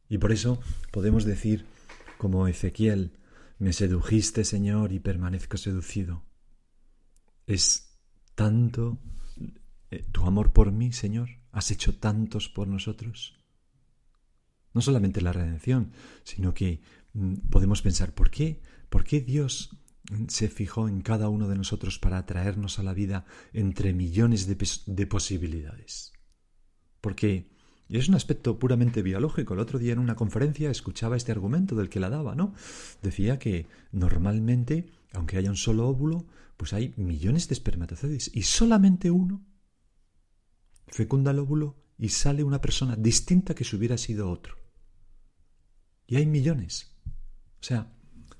Y 0.08 0.18
por 0.18 0.32
eso 0.32 0.60
podemos 0.92 1.24
decir, 1.24 1.66
como 2.18 2.48
Ezequiel, 2.48 3.20
me 3.60 3.74
sedujiste, 3.74 4.44
Señor, 4.44 4.92
y 4.92 5.00
permanezco 5.00 5.58
seducido. 5.58 6.24
Es 7.46 7.96
tanto 8.34 8.98
eh, 9.92 10.04
tu 10.12 10.26
amor 10.26 10.52
por 10.52 10.72
mí, 10.72 10.92
Señor, 10.94 11.30
has 11.52 11.72
hecho 11.72 11.98
tantos 11.98 12.50
por 12.50 12.68
nosotros. 12.68 13.38
No 14.74 14.82
solamente 14.82 15.22
la 15.22 15.34
redención, 15.34 15.92
sino 16.24 16.54
que 16.54 16.82
mm, 17.14 17.50
podemos 17.50 17.82
pensar, 17.82 18.14
¿por 18.14 18.30
qué? 18.30 18.62
¿Por 18.90 19.04
qué 19.04 19.22
Dios 19.22 19.76
se 20.28 20.48
fijó 20.48 20.88
en 20.88 21.02
cada 21.02 21.30
uno 21.30 21.48
de 21.48 21.56
nosotros 21.56 22.00
para 22.00 22.18
atraernos 22.18 22.80
a 22.80 22.84
la 22.84 22.94
vida 22.94 23.26
entre 23.54 23.94
millones 23.94 24.48
de, 24.48 24.58
de 24.86 25.08
posibilidades? 25.08 26.14
Porque 27.02 27.50
y 27.90 27.98
es 27.98 28.08
un 28.08 28.14
aspecto 28.14 28.60
puramente 28.60 29.02
biológico. 29.02 29.56
El 29.56 29.60
otro 29.60 29.80
día 29.80 29.94
en 29.94 30.00
una 30.00 30.16
conferencia 30.16 30.70
escuchaba 30.70 31.18
este 31.18 31.32
argumento 31.32 31.76
del 31.76 31.90
que 31.90 32.00
la 32.00 32.12
daba, 32.12 32.36
¿no? 32.36 32.54
Decía 33.02 33.40
que 33.40 33.66
normalmente, 33.92 34.92
aunque 35.14 35.38
haya 35.38 35.50
un 35.50 35.58
solo 35.58 35.90
óvulo, 35.90 36.28
pues 36.56 36.72
hay 36.74 36.94
millones 36.98 37.48
de 37.48 37.54
espermatozoides 37.54 38.30
y 38.36 38.44
solamente 38.44 39.10
uno 39.10 39.42
fecunda 40.92 41.32
el 41.32 41.40
óvulo 41.40 41.78
y 41.98 42.10
sale 42.10 42.44
una 42.44 42.62
persona 42.62 42.96
distinta 42.96 43.54
que 43.54 43.64
si 43.64 43.76
hubiera 43.76 43.98
sido 43.98 44.30
otro. 44.30 44.58
Y 46.08 46.16
hay 46.16 46.26
millones. 46.26 46.96
O 47.62 47.64
sea, 47.64 47.94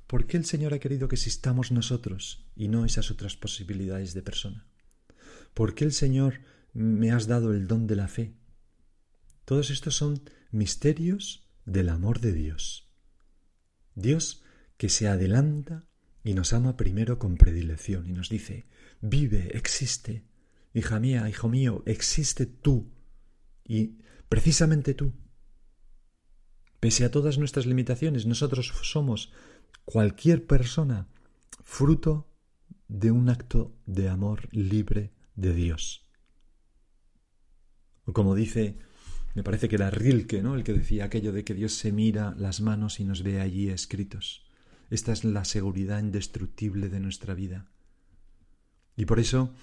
¿por 0.08 0.26
qué 0.26 0.38
el 0.38 0.46
Señor 0.46 0.74
ha 0.74 0.80
querido 0.80 1.08
que 1.08 1.16
existamos 1.16 1.72
nosotros 1.72 2.48
y 2.56 2.68
no 2.68 2.86
esas 2.86 3.12
otras 3.12 3.36
posibilidades 3.36 4.14
de 4.14 4.22
persona? 4.22 4.68
¿Por 5.54 5.76
qué 5.76 5.86
el 5.86 5.92
Señor 5.92 6.42
me 6.74 7.12
has 7.12 7.28
dado 7.28 7.54
el 7.54 7.68
don 7.68 7.86
de 7.86 7.96
la 7.96 8.08
fe? 8.08 8.36
Todos 9.46 9.70
estos 9.70 9.96
son 9.96 10.22
misterios 10.52 11.50
del 11.66 11.90
amor 11.90 12.20
de 12.22 12.34
Dios. 12.34 12.90
Dios 13.96 14.44
que 14.78 14.90
se 14.90 15.08
adelanta 15.08 15.90
y 16.24 16.34
nos 16.34 16.54
ama 16.54 16.78
primero 16.78 17.20
con 17.20 17.36
predilección 17.36 18.08
y 18.08 18.14
nos 18.14 18.30
dice, 18.30 18.68
vive, 19.02 19.58
existe, 19.58 20.29
hija 20.74 21.00
mía, 21.00 21.30
hijo 21.30 21.50
mío, 21.50 21.84
existe 21.86 22.46
tú 22.46 22.92
y 23.64 24.00
precisamente 24.28 24.94
tú. 24.94 25.14
Pese 26.80 27.06
a 27.06 27.12
todas 27.12 27.38
nuestras 27.38 27.66
limitaciones, 27.66 28.26
nosotros 28.26 28.74
somos 28.84 29.32
cualquier 29.86 30.46
persona 30.46 31.10
fruto 31.64 32.32
de 32.88 33.12
un 33.12 33.30
acto 33.30 33.76
de 33.86 34.10
amor 34.10 34.48
libre 34.52 35.14
de 35.36 35.54
Dios. 35.54 36.10
O 38.06 38.14
como 38.14 38.34
dice 38.34 38.80
me 39.36 39.44
parece 39.44 39.70
que 39.70 39.76
era 39.76 39.92
Rilke, 39.92 40.42
¿no? 40.42 40.56
El 40.56 40.64
que 40.64 40.74
decía 40.74 41.06
aquello 41.06 41.32
de 41.32 41.44
que 41.44 41.54
Dios 41.54 41.74
se 41.74 41.92
mira 41.92 42.34
las 42.38 42.62
manos 42.62 43.00
y 43.00 43.06
nos 43.06 43.24
ve 43.24 43.40
allí 43.40 43.70
escritos. 43.70 44.46
Esta 44.90 45.14
es 45.14 45.24
la 45.24 45.46
seguridad 45.46 46.00
indestructible 46.00 46.90
de 46.90 47.00
nuestra 47.00 47.36
vida. 47.36 47.72
Y 48.96 49.06
por 49.06 49.20
eso, 49.20 49.54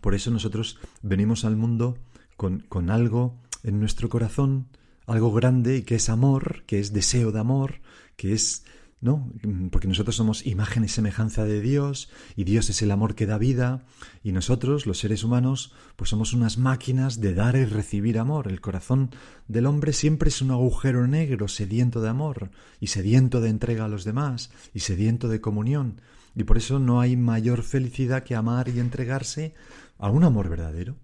por 0.00 0.14
eso 0.14 0.30
nosotros 0.30 0.78
venimos 1.02 1.44
al 1.44 1.56
mundo 1.56 1.98
con, 2.36 2.60
con 2.60 2.90
algo 2.90 3.36
en 3.62 3.80
nuestro 3.80 4.08
corazón, 4.08 4.68
algo 5.06 5.32
grande 5.32 5.78
y 5.78 5.82
que 5.82 5.96
es 5.96 6.08
amor, 6.08 6.64
que 6.66 6.80
es 6.80 6.92
deseo 6.92 7.32
de 7.32 7.40
amor, 7.40 7.80
que 8.16 8.32
es 8.32 8.64
¿no? 9.00 9.30
Porque 9.70 9.88
nosotros 9.88 10.16
somos 10.16 10.46
imagen 10.46 10.82
y 10.84 10.88
semejanza 10.88 11.44
de 11.44 11.60
Dios, 11.60 12.08
y 12.34 12.44
Dios 12.44 12.70
es 12.70 12.80
el 12.82 12.90
amor 12.90 13.14
que 13.14 13.26
da 13.26 13.36
vida, 13.36 13.84
y 14.22 14.32
nosotros, 14.32 14.86
los 14.86 14.98
seres 14.98 15.22
humanos, 15.22 15.72
pues 15.96 16.10
somos 16.10 16.32
unas 16.32 16.56
máquinas 16.56 17.20
de 17.20 17.34
dar 17.34 17.56
y 17.56 17.66
recibir 17.66 18.18
amor. 18.18 18.48
El 18.48 18.60
corazón 18.60 19.10
del 19.48 19.66
hombre 19.66 19.92
siempre 19.92 20.30
es 20.30 20.40
un 20.40 20.50
agujero 20.50 21.06
negro, 21.06 21.46
sediento 21.46 22.00
de 22.00 22.08
amor, 22.08 22.50
y 22.80 22.86
sediento 22.88 23.40
de 23.40 23.50
entrega 23.50 23.84
a 23.84 23.88
los 23.88 24.04
demás, 24.04 24.50
y 24.72 24.80
sediento 24.80 25.28
de 25.28 25.40
comunión. 25.40 26.00
Y 26.36 26.44
por 26.44 26.58
eso 26.58 26.78
no 26.78 27.00
hay 27.00 27.16
mayor 27.16 27.62
felicidad 27.62 28.22
que 28.22 28.34
amar 28.34 28.68
y 28.68 28.78
entregarse 28.78 29.54
a 29.96 30.10
un 30.10 30.22
amor 30.22 30.50
verdadero. 30.50 30.98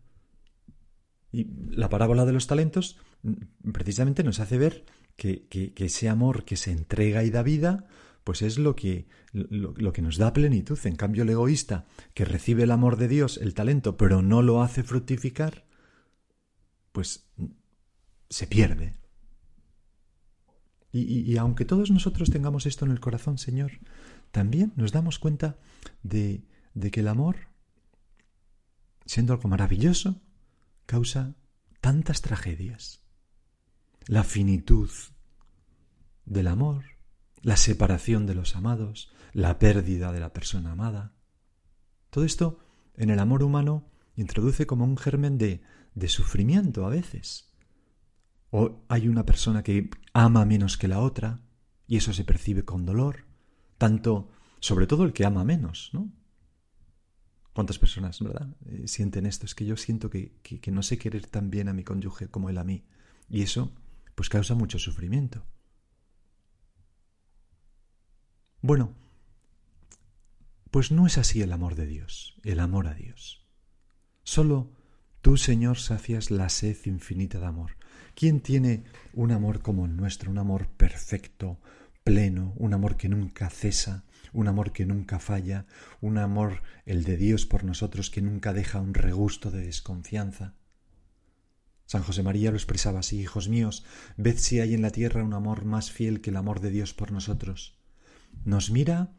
Y 1.32 1.46
la 1.70 1.88
parábola 1.88 2.26
de 2.26 2.32
los 2.34 2.46
talentos 2.46 2.98
mm, 3.22 3.70
precisamente 3.72 4.22
nos 4.22 4.40
hace 4.40 4.58
ver 4.58 4.84
que, 5.16 5.72
ese 5.74 6.10
amor 6.10 6.44
que 6.44 6.56
se 6.56 6.70
entrega 6.70 7.24
y 7.24 7.30
da 7.30 7.42
vida, 7.42 7.86
pues 8.24 8.42
es 8.42 8.58
lo 8.58 8.76
que, 8.76 9.08
lo, 9.32 9.92
que 9.94 10.02
nos 10.02 10.18
da 10.18 10.34
plenitud. 10.34 10.78
En 10.84 10.96
cambio, 10.96 11.22
el 11.22 11.30
egoísta, 11.30 11.86
que 12.12 12.26
recibe 12.26 12.64
el 12.64 12.70
amor 12.70 12.98
de 12.98 13.08
Dios, 13.08 13.38
el 13.38 13.54
talento, 13.54 13.96
pero 13.96 14.20
no 14.20 14.42
lo 14.42 14.62
hace 14.62 14.82
fructificar, 14.82 15.64
pues 16.92 17.26
se 18.28 18.46
pierde. 18.46 19.02
Y, 20.94 21.38
aunque 21.38 21.64
todos 21.64 21.90
nosotros 21.90 22.30
tengamos 22.30 22.66
esto 22.66 22.84
en 22.84 22.90
el 22.90 23.00
corazón, 23.00 23.38
Señor, 23.38 23.72
también 24.32 24.72
nos 24.76 24.90
damos 24.90 25.18
cuenta 25.18 25.58
de, 26.02 26.44
de 26.74 26.90
que 26.90 27.00
el 27.00 27.08
amor, 27.08 27.36
siendo 29.06 29.32
algo 29.32 29.48
maravilloso, 29.48 30.20
causa 30.86 31.36
tantas 31.80 32.20
tragedias 32.22 33.02
la 34.06 34.24
finitud 34.24 34.90
del 36.24 36.48
amor, 36.48 36.84
la 37.42 37.56
separación 37.56 38.26
de 38.26 38.34
los 38.34 38.56
amados, 38.56 39.12
la 39.32 39.58
pérdida 39.58 40.12
de 40.12 40.20
la 40.20 40.32
persona 40.32 40.72
amada. 40.72 41.14
Todo 42.10 42.24
esto 42.24 42.58
en 42.96 43.10
el 43.10 43.18
amor 43.18 43.42
humano 43.42 43.88
introduce 44.16 44.66
como 44.66 44.84
un 44.84 44.96
germen 44.96 45.38
de, 45.38 45.62
de 45.94 46.08
sufrimiento 46.08 46.86
a 46.86 46.90
veces. 46.90 47.52
O 48.50 48.84
hay 48.88 49.08
una 49.08 49.24
persona 49.24 49.62
que 49.62 49.90
ama 50.12 50.44
menos 50.44 50.76
que 50.76 50.88
la 50.88 51.00
otra 51.00 51.40
y 51.86 51.96
eso 51.96 52.12
se 52.12 52.24
percibe 52.24 52.64
con 52.64 52.84
dolor, 52.84 53.26
tanto, 53.82 54.28
sobre 54.60 54.86
todo 54.86 55.02
el 55.02 55.12
que 55.12 55.24
ama 55.24 55.42
menos, 55.42 55.90
¿no? 55.92 56.08
¿Cuántas 57.52 57.80
personas, 57.80 58.20
verdad, 58.20 58.46
eh, 58.66 58.86
sienten 58.86 59.26
esto? 59.26 59.44
Es 59.44 59.56
que 59.56 59.66
yo 59.66 59.76
siento 59.76 60.08
que, 60.08 60.36
que 60.40 60.70
no 60.70 60.84
sé 60.84 60.98
querer 60.98 61.26
tan 61.26 61.50
bien 61.50 61.68
a 61.68 61.72
mi 61.72 61.82
cónyuge 61.82 62.28
como 62.28 62.48
él 62.48 62.58
a 62.58 62.64
mí. 62.64 62.84
Y 63.28 63.42
eso 63.42 63.72
pues 64.14 64.28
causa 64.28 64.54
mucho 64.54 64.78
sufrimiento. 64.78 65.44
Bueno, 68.60 68.94
pues 70.70 70.92
no 70.92 71.08
es 71.08 71.18
así 71.18 71.42
el 71.42 71.52
amor 71.52 71.74
de 71.74 71.86
Dios, 71.86 72.36
el 72.44 72.60
amor 72.60 72.86
a 72.86 72.94
Dios. 72.94 73.44
Solo 74.22 74.70
tú, 75.22 75.36
Señor, 75.36 75.78
sacias 75.78 76.30
la 76.30 76.48
sed 76.50 76.76
infinita 76.84 77.40
de 77.40 77.46
amor. 77.46 77.72
¿Quién 78.14 78.42
tiene 78.42 78.84
un 79.12 79.32
amor 79.32 79.60
como 79.60 79.86
el 79.86 79.96
nuestro, 79.96 80.30
un 80.30 80.38
amor 80.38 80.68
perfecto, 80.68 81.58
pleno, 82.04 82.52
un 82.56 82.74
amor 82.74 82.96
que 82.96 83.08
nunca 83.08 83.50
cesa, 83.50 84.04
un 84.32 84.48
amor 84.48 84.72
que 84.72 84.86
nunca 84.86 85.18
falla, 85.18 85.66
un 86.00 86.18
amor, 86.18 86.62
el 86.86 87.04
de 87.04 87.16
Dios 87.16 87.46
por 87.46 87.64
nosotros, 87.64 88.10
que 88.10 88.22
nunca 88.22 88.52
deja 88.52 88.80
un 88.80 88.94
regusto 88.94 89.50
de 89.50 89.66
desconfianza? 89.66 90.54
San 91.86 92.02
José 92.02 92.22
María 92.22 92.50
lo 92.50 92.56
expresaba 92.56 93.00
así, 93.00 93.20
hijos 93.20 93.48
míos, 93.48 93.84
ved 94.16 94.38
si 94.38 94.60
hay 94.60 94.74
en 94.74 94.82
la 94.82 94.90
tierra 94.90 95.24
un 95.24 95.34
amor 95.34 95.64
más 95.64 95.90
fiel 95.90 96.20
que 96.20 96.30
el 96.30 96.36
amor 96.36 96.60
de 96.60 96.70
Dios 96.70 96.94
por 96.94 97.12
nosotros. 97.12 97.78
Nos 98.44 98.70
mira 98.70 99.12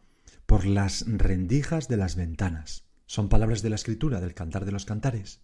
por 0.46 0.66
las 0.66 1.06
rendijas 1.08 1.88
de 1.88 1.98
las 1.98 2.16
ventanas. 2.16 2.86
Son 3.06 3.30
palabras 3.30 3.62
de 3.62 3.70
la 3.70 3.75
escritura, 3.75 4.22
del 4.22 4.34
cantar 4.34 4.66
de 4.66 4.72
los 4.72 4.86
cantares. 4.86 5.42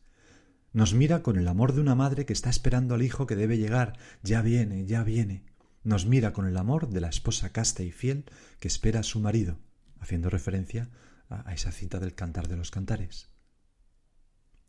Nos 0.74 0.94
mira 0.94 1.22
con 1.22 1.38
el 1.38 1.48
amor 1.48 1.74
de 1.74 1.82
una 1.82 1.96
madre 1.96 2.26
que 2.26 2.34
está 2.34 2.50
esperando 2.50 2.96
al 2.96 3.02
hijo 3.02 3.28
que 3.28 3.36
debe 3.36 3.58
llegar. 3.58 3.98
Ya 4.24 4.42
viene, 4.42 4.86
ya 4.86 5.04
viene. 5.04 5.44
Nos 5.84 6.06
mira 6.06 6.34
con 6.34 6.46
el 6.46 6.58
amor 6.58 6.90
de 6.90 7.02
la 7.02 7.10
esposa 7.10 7.52
casta 7.52 7.84
y 7.84 7.92
fiel 7.92 8.26
que 8.60 8.68
espera 8.68 9.00
a 9.00 9.04
su 9.04 9.20
marido, 9.20 9.58
haciendo 10.00 10.30
referencia 10.30 10.90
a 11.30 11.54
esa 11.54 11.72
cita 11.72 12.00
del 12.00 12.16
cantar 12.16 12.48
de 12.48 12.58
los 12.58 12.72
cantares. 12.72 13.30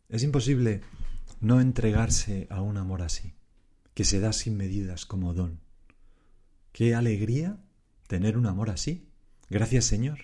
Es 0.09 0.23
imposible 0.23 0.81
no 1.39 1.59
entregarse 1.59 2.47
a 2.49 2.61
un 2.61 2.77
amor 2.77 3.01
así, 3.01 3.35
que 3.93 4.03
se 4.03 4.19
da 4.19 4.33
sin 4.33 4.57
medidas 4.57 5.05
como 5.05 5.33
don. 5.33 5.61
Qué 6.71 6.95
alegría 6.95 7.57
tener 8.07 8.37
un 8.37 8.45
amor 8.45 8.69
así. 8.69 9.09
Gracias 9.49 9.85
Señor. 9.85 10.19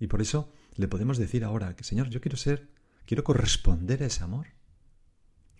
Y 0.00 0.08
por 0.08 0.22
eso 0.22 0.52
le 0.74 0.88
podemos 0.88 1.18
decir 1.18 1.44
ahora 1.44 1.76
que 1.76 1.84
Señor, 1.84 2.08
yo 2.08 2.20
quiero 2.20 2.36
ser, 2.36 2.68
quiero 3.04 3.24
corresponder 3.24 4.02
a 4.02 4.06
ese 4.06 4.24
amor. 4.24 4.48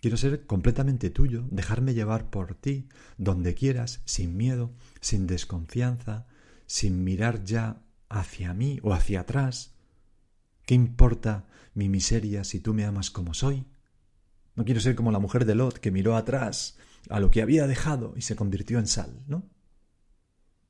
Quiero 0.07 0.15
ser 0.15 0.45
completamente 0.45 1.09
tuyo, 1.09 1.43
dejarme 1.51 1.93
llevar 1.93 2.29
por 2.29 2.55
ti, 2.55 2.87
donde 3.17 3.55
quieras, 3.55 4.01
sin 4.05 4.37
miedo, 4.37 4.71
sin 5.01 5.27
desconfianza, 5.27 6.27
sin 6.65 7.03
mirar 7.03 7.43
ya 7.43 7.81
hacia 8.07 8.53
mí 8.53 8.79
o 8.83 8.93
hacia 8.93 9.19
atrás. 9.19 9.75
¿Qué 10.65 10.75
importa 10.75 11.45
mi 11.73 11.89
miseria 11.89 12.45
si 12.45 12.61
tú 12.61 12.73
me 12.73 12.85
amas 12.85 13.11
como 13.11 13.33
soy? 13.33 13.65
No 14.55 14.63
quiero 14.63 14.79
ser 14.79 14.95
como 14.95 15.11
la 15.11 15.19
mujer 15.19 15.43
de 15.43 15.55
Lot 15.55 15.79
que 15.79 15.91
miró 15.91 16.15
atrás 16.15 16.77
a 17.09 17.19
lo 17.19 17.29
que 17.29 17.41
había 17.41 17.67
dejado 17.67 18.13
y 18.15 18.21
se 18.21 18.37
convirtió 18.37 18.79
en 18.79 18.87
sal, 18.87 19.25
¿no? 19.27 19.43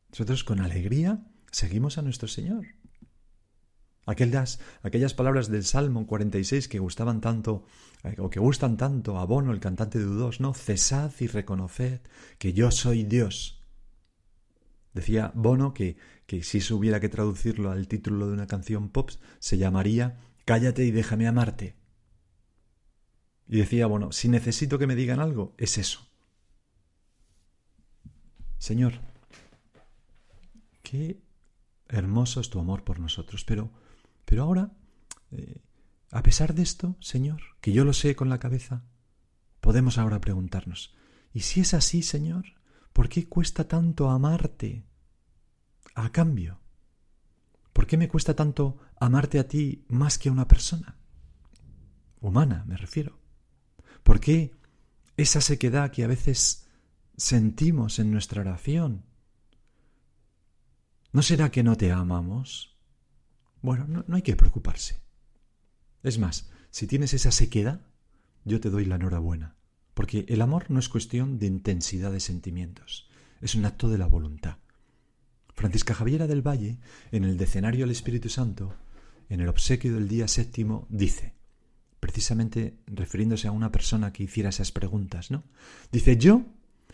Nosotros 0.10 0.44
con 0.44 0.62
alegría 0.62 1.28
seguimos 1.52 2.00
a 2.00 2.02
nuestro 2.02 2.28
Señor. 2.28 2.66
Aquellas, 4.08 4.62
aquellas 4.84 5.14
palabras 5.14 5.50
del 5.50 5.66
Salmo 5.66 6.08
46 6.08 6.70
que 6.70 6.80
gustaban 6.80 7.20
tanto, 7.20 7.66
eh, 8.04 8.16
o 8.20 8.30
que 8.30 8.40
gustan 8.40 8.78
tanto 8.78 9.20
a 9.20 9.26
Bono, 9.26 9.52
el 9.52 9.60
cantante 9.60 10.00
de 10.00 10.06
U2, 10.06 10.40
¿no? 10.40 10.54
Cesad 10.54 11.12
y 11.20 11.28
reconoced 11.28 12.00
que 12.38 12.54
yo 12.54 12.72
soy 12.72 13.04
Dios. 13.04 13.62
Decía 14.94 15.34
Bono 15.36 15.74
que, 15.74 15.98
que 16.26 16.42
si 16.42 16.62
se 16.62 16.74
hubiera 16.74 17.02
que 17.02 17.10
traducirlo 17.10 17.70
al 17.70 17.90
título 17.90 18.28
de 18.28 18.34
una 18.34 18.48
canción 18.48 18.88
pop, 18.90 19.12
se 19.40 19.58
llamaría 19.58 20.18
Cállate 20.46 20.86
y 20.86 20.92
déjame 20.92 21.28
amarte. 21.28 21.76
Y 23.46 23.58
decía, 23.58 23.88
bueno, 23.88 24.14
si 24.14 24.30
necesito 24.30 24.80
que 24.80 24.88
me 24.88 24.96
digan 24.96 25.20
algo, 25.20 25.54
es 25.58 25.78
eso. 25.78 26.08
Señor, 28.58 29.02
qué 30.82 31.22
hermoso 31.90 32.40
es 32.40 32.50
tu 32.50 32.60
amor 32.60 32.86
por 32.86 33.00
nosotros, 33.00 33.44
pero, 33.44 33.72
pero 34.28 34.44
ahora, 34.44 34.74
eh, 35.32 35.62
a 36.12 36.22
pesar 36.22 36.54
de 36.54 36.62
esto, 36.62 36.98
Señor, 37.00 37.42
que 37.62 37.72
yo 37.72 37.86
lo 37.86 37.94
sé 37.94 38.14
con 38.14 38.28
la 38.28 38.40
cabeza, 38.40 38.84
podemos 39.62 39.98
ahora 39.98 40.20
preguntarnos, 40.20 40.94
¿y 41.32 41.40
si 41.40 41.62
es 41.62 41.74
así, 41.74 42.04
Señor? 42.04 42.44
¿Por 42.92 43.08
qué 43.08 43.30
cuesta 43.30 43.70
tanto 43.70 44.10
amarte 44.10 44.86
a 45.96 46.12
cambio? 46.12 46.60
¿Por 47.72 47.88
qué 47.88 47.96
me 47.96 48.10
cuesta 48.10 48.36
tanto 48.36 48.78
amarte 49.00 49.40
a 49.40 49.48
ti 49.48 49.86
más 49.88 50.18
que 50.18 50.28
a 50.28 50.34
una 50.34 50.46
persona? 50.46 50.98
Humana, 52.20 52.66
me 52.68 52.76
refiero. 52.76 53.18
¿Por 54.04 54.20
qué 54.20 54.52
esa 55.16 55.40
sequedad 55.40 55.90
que 55.90 56.04
a 56.04 56.08
veces 56.08 56.68
sentimos 57.16 58.00
en 58.00 58.12
nuestra 58.12 58.42
oración? 58.42 59.06
¿No 61.14 61.22
será 61.22 61.50
que 61.50 61.64
no 61.64 61.78
te 61.78 61.94
amamos? 61.94 62.77
Bueno, 63.62 63.86
no, 63.88 64.16
hay 64.16 64.22
que 64.22 64.36
preocuparse. 64.36 65.02
Es 66.04 66.20
más, 66.20 66.50
si 66.72 66.88
tienes 66.88 67.14
esa 67.14 67.32
sequedad, 67.32 67.82
yo 68.46 68.60
te 68.60 68.70
doy 68.70 68.86
la 68.86 68.96
enhorabuena, 68.96 69.56
porque 69.94 70.26
el 70.30 70.42
amor 70.42 70.70
no 70.70 70.80
es 70.80 70.90
cuestión 70.90 71.40
de 71.40 71.48
intensidad 71.48 72.12
de 72.12 72.20
sentimientos, 72.20 73.10
es 73.42 73.56
un 73.56 73.66
acto 73.66 73.90
de 73.90 73.98
la 73.98 74.08
voluntad. 74.08 74.58
Francisca 75.54 75.96
Javiera 75.96 76.28
del 76.28 76.48
Valle, 76.48 76.78
en 77.12 77.24
el 77.24 77.38
Decenario 77.38 77.82
del 77.82 77.92
Espíritu 77.92 78.30
Santo, 78.30 78.76
en 79.30 79.42
el 79.42 79.50
obsequio 79.50 79.96
del 79.96 80.08
día 80.08 80.28
séptimo, 80.28 80.86
dice, 80.90 81.34
precisamente 82.00 82.78
refiriéndose 82.86 83.48
a 83.48 83.52
una 83.52 83.72
persona 83.72 84.14
que 84.14 84.24
hiciera 84.24 84.50
esas 84.50 84.72
preguntas, 84.72 85.32
¿no? 85.32 85.44
Dice, 85.92 86.18
yo, 86.18 86.46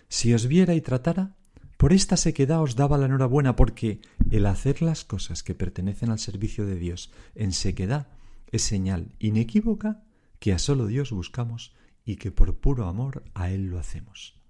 si 0.07 0.33
os 0.33 0.47
viera 0.47 0.75
y 0.75 0.81
tratara, 0.81 1.35
por 1.83 1.91
esta 1.91 2.15
sequedad 2.15 2.61
os 2.61 2.77
daba 2.77 2.97
la 2.97 3.07
enhorabuena, 3.07 3.57
porque 3.57 3.99
el 4.31 4.45
hacer 4.45 4.81
las 4.81 5.03
cosas 5.03 5.43
que 5.43 5.53
pertenecen 5.53 6.11
al 6.11 6.19
servicio 6.19 6.65
de 6.65 6.75
Dios 6.75 7.11
en 7.35 7.51
sequedad 7.51 8.07
es 8.53 8.61
señal 8.61 9.11
inequívoca 9.19 10.01
que 10.39 10.53
a 10.53 10.59
solo 10.59 10.87
Dios 10.87 11.11
buscamos 11.11 11.75
y 12.05 12.15
que 12.15 12.31
por 12.31 12.55
puro 12.55 12.87
amor 12.87 13.25
a 13.33 13.51
Él 13.51 13.65
lo 13.65 13.79
hacemos 13.79 14.41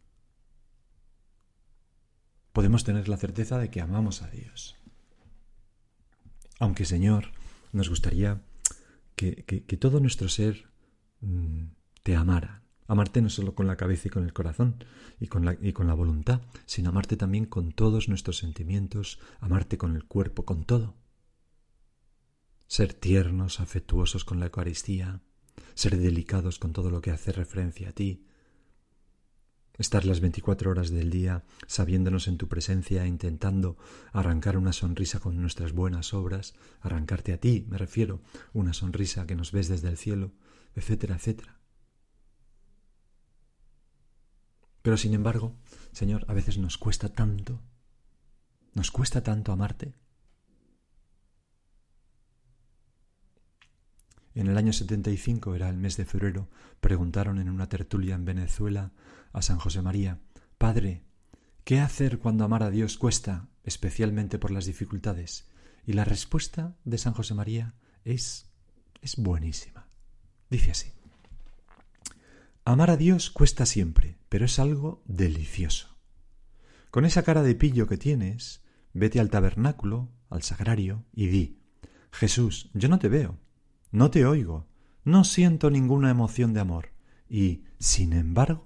podemos 2.51 2.83
tener 2.83 3.09
la 3.09 3.17
certeza 3.17 3.57
de 3.57 3.71
que 3.71 3.81
amamos 3.81 4.21
a 4.21 4.27
Dios. 4.27 4.75
Aunque, 6.59 6.85
Señor, 6.85 7.31
nos 7.71 7.89
gustaría 7.89 8.43
que, 9.15 9.41
todo 9.79 9.99
nuestro 9.99 10.29
ser 10.29 10.69
mm, 11.21 11.63
te 12.03 12.15
amara. 12.15 12.62
Amarte 12.87 13.21
no 13.21 13.29
solo 13.29 13.55
con 13.55 13.67
la 13.67 13.77
cabeza 13.77 14.07
y 14.07 14.11
con 14.11 14.23
el 14.23 14.33
corazón 14.33 14.83
y 15.19 15.27
con, 15.27 15.45
la, 15.45 15.57
y 15.61 15.73
con 15.73 15.87
la 15.87 15.93
voluntad, 15.93 16.41
sino 16.65 16.89
amarte 16.89 17.17
también 17.17 17.45
con 17.45 17.71
todos 17.71 18.09
nuestros 18.09 18.37
sentimientos, 18.37 19.19
amarte 19.39 19.77
con 19.77 19.95
el 19.95 20.05
cuerpo, 20.05 20.45
con 20.45 20.65
todo. 20.65 20.95
Ser 22.67 22.93
tiernos, 22.93 23.59
afectuosos 23.59 24.25
con 24.25 24.39
la 24.39 24.45
Eucaristía, 24.45 25.21
ser 25.75 25.97
delicados 25.97 26.59
con 26.59 26.73
todo 26.73 26.89
lo 26.89 27.01
que 27.01 27.11
hace 27.11 27.31
referencia 27.31 27.89
a 27.89 27.91
ti, 27.93 28.25
Estar 29.77 30.05
las 30.05 30.19
veinticuatro 30.19 30.69
horas 30.69 30.91
del 30.91 31.09
día 31.09 31.43
sabiéndonos 31.65 32.27
en 32.27 32.37
tu 32.37 32.47
presencia, 32.47 33.07
intentando 33.07 33.75
arrancar 34.11 34.55
una 34.55 34.71
sonrisa 34.71 35.19
con 35.19 35.41
nuestras 35.41 35.73
buenas 35.73 36.13
obras, 36.13 36.53
arrancarte 36.81 37.33
a 37.33 37.39
ti, 37.39 37.65
me 37.67 37.79
refiero, 37.79 38.21
una 38.53 38.73
sonrisa 38.73 39.25
que 39.25 39.35
nos 39.35 39.51
ves 39.51 39.69
desde 39.69 39.89
el 39.89 39.97
cielo, 39.97 40.31
etcétera, 40.75 41.15
etcétera. 41.15 41.62
Pero 44.83 44.97
sin 44.97 45.15
embargo, 45.15 45.55
Señor, 45.91 46.25
a 46.27 46.33
veces 46.33 46.59
nos 46.59 46.77
cuesta 46.77 47.09
tanto, 47.09 47.59
nos 48.75 48.91
cuesta 48.91 49.23
tanto 49.23 49.51
amarte. 49.51 49.95
En 54.35 54.47
el 54.47 54.57
año 54.57 54.73
75, 54.73 55.55
era 55.55 55.69
el 55.69 55.77
mes 55.77 55.97
de 55.97 56.05
febrero, 56.05 56.49
preguntaron 56.81 57.39
en 57.39 57.49
una 57.49 57.69
tertulia 57.69 58.13
en 58.13 58.25
Venezuela 58.25 58.91
a 59.31 59.41
San 59.41 59.57
José 59.57 59.81
María, 59.81 60.19
Padre, 60.59 61.03
¿qué 61.63 61.79
hacer 61.79 62.19
cuando 62.19 62.43
amar 62.43 62.61
a 62.61 62.69
Dios 62.69 62.99
cuesta, 62.99 63.47
especialmente 63.63 64.37
por 64.37 64.51
las 64.51 64.65
dificultades? 64.65 65.47
Y 65.85 65.93
la 65.93 66.05
respuesta 66.05 66.77
de 66.83 66.99
San 66.99 67.13
José 67.13 67.33
María 67.33 67.73
es 68.03 68.53
es 69.03 69.17
buenísima. 69.17 69.87
Dice 70.49 70.71
así: 70.71 70.91
Amar 72.65 72.91
a 72.91 72.97
Dios 72.97 73.29
cuesta 73.29 73.65
siempre, 73.65 74.17
pero 74.29 74.45
es 74.45 74.57
algo 74.57 75.03
delicioso. 75.05 75.97
Con 76.91 77.03
esa 77.03 77.23
cara 77.23 77.43
de 77.43 77.55
pillo 77.55 77.87
que 77.87 77.97
tienes, 77.97 78.63
vete 78.93 79.19
al 79.19 79.29
tabernáculo, 79.29 80.09
al 80.29 80.43
sagrario, 80.43 81.03
y 81.13 81.27
di 81.27 81.59
Jesús, 82.11 82.69
yo 82.73 82.87
no 82.87 82.99
te 82.99 83.09
veo, 83.09 83.37
no 83.91 84.11
te 84.11 84.25
oigo, 84.25 84.67
no 85.03 85.25
siento 85.25 85.69
ninguna 85.69 86.09
emoción 86.09 86.53
de 86.53 86.61
amor, 86.61 86.91
y, 87.27 87.65
sin 87.79 88.13
embargo, 88.13 88.65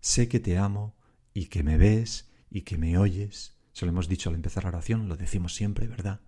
sé 0.00 0.28
que 0.28 0.40
te 0.40 0.58
amo 0.58 0.96
y 1.32 1.46
que 1.46 1.62
me 1.62 1.76
ves 1.76 2.28
y 2.50 2.62
que 2.62 2.78
me 2.78 2.98
oyes. 2.98 3.56
Se 3.72 3.86
lo 3.86 3.92
hemos 3.92 4.08
dicho 4.08 4.28
al 4.28 4.34
empezar 4.34 4.64
la 4.64 4.70
oración, 4.70 5.08
lo 5.08 5.16
decimos 5.16 5.54
siempre, 5.54 5.86
¿verdad? 5.86 6.20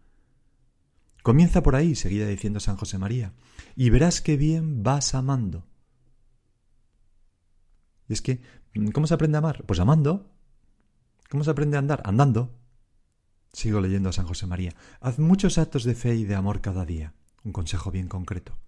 Comienza 1.24 1.64
por 1.64 1.74
ahí, 1.74 1.96
seguida 1.96 2.28
diciendo 2.28 2.61
San 2.61 2.76
José 2.76 2.96
María, 2.96 3.35
y 3.74 3.90
verás 3.90 4.20
qué 4.20 4.37
bien 4.37 4.85
vas 4.85 5.16
amando. 5.16 5.67
Y 8.09 8.14
es 8.14 8.23
que, 8.23 8.40
¿cómo 8.92 9.07
se 9.07 9.14
aprende 9.14 9.37
a 9.37 9.40
amar? 9.40 9.64
Pues 9.66 9.81
amando. 9.81 10.31
¿Cómo 11.31 11.44
se 11.44 11.51
aprende 11.51 11.77
a 11.77 11.81
andar? 11.81 12.03
Andando. 12.05 12.55
Sigo 13.53 13.81
leyendo 13.81 14.09
a 14.09 14.12
San 14.12 14.27
José 14.27 14.47
María. 14.47 14.75
Haz 15.01 15.18
muchos 15.18 15.59
actos 15.59 15.85
de 15.85 15.94
fe 15.94 16.14
y 16.14 16.25
de 16.25 16.35
amor 16.35 16.61
cada 16.61 16.85
día. 16.85 17.14
Un 17.44 17.53
consejo 17.53 17.90
bien 17.90 18.09
concreto. 18.09 18.59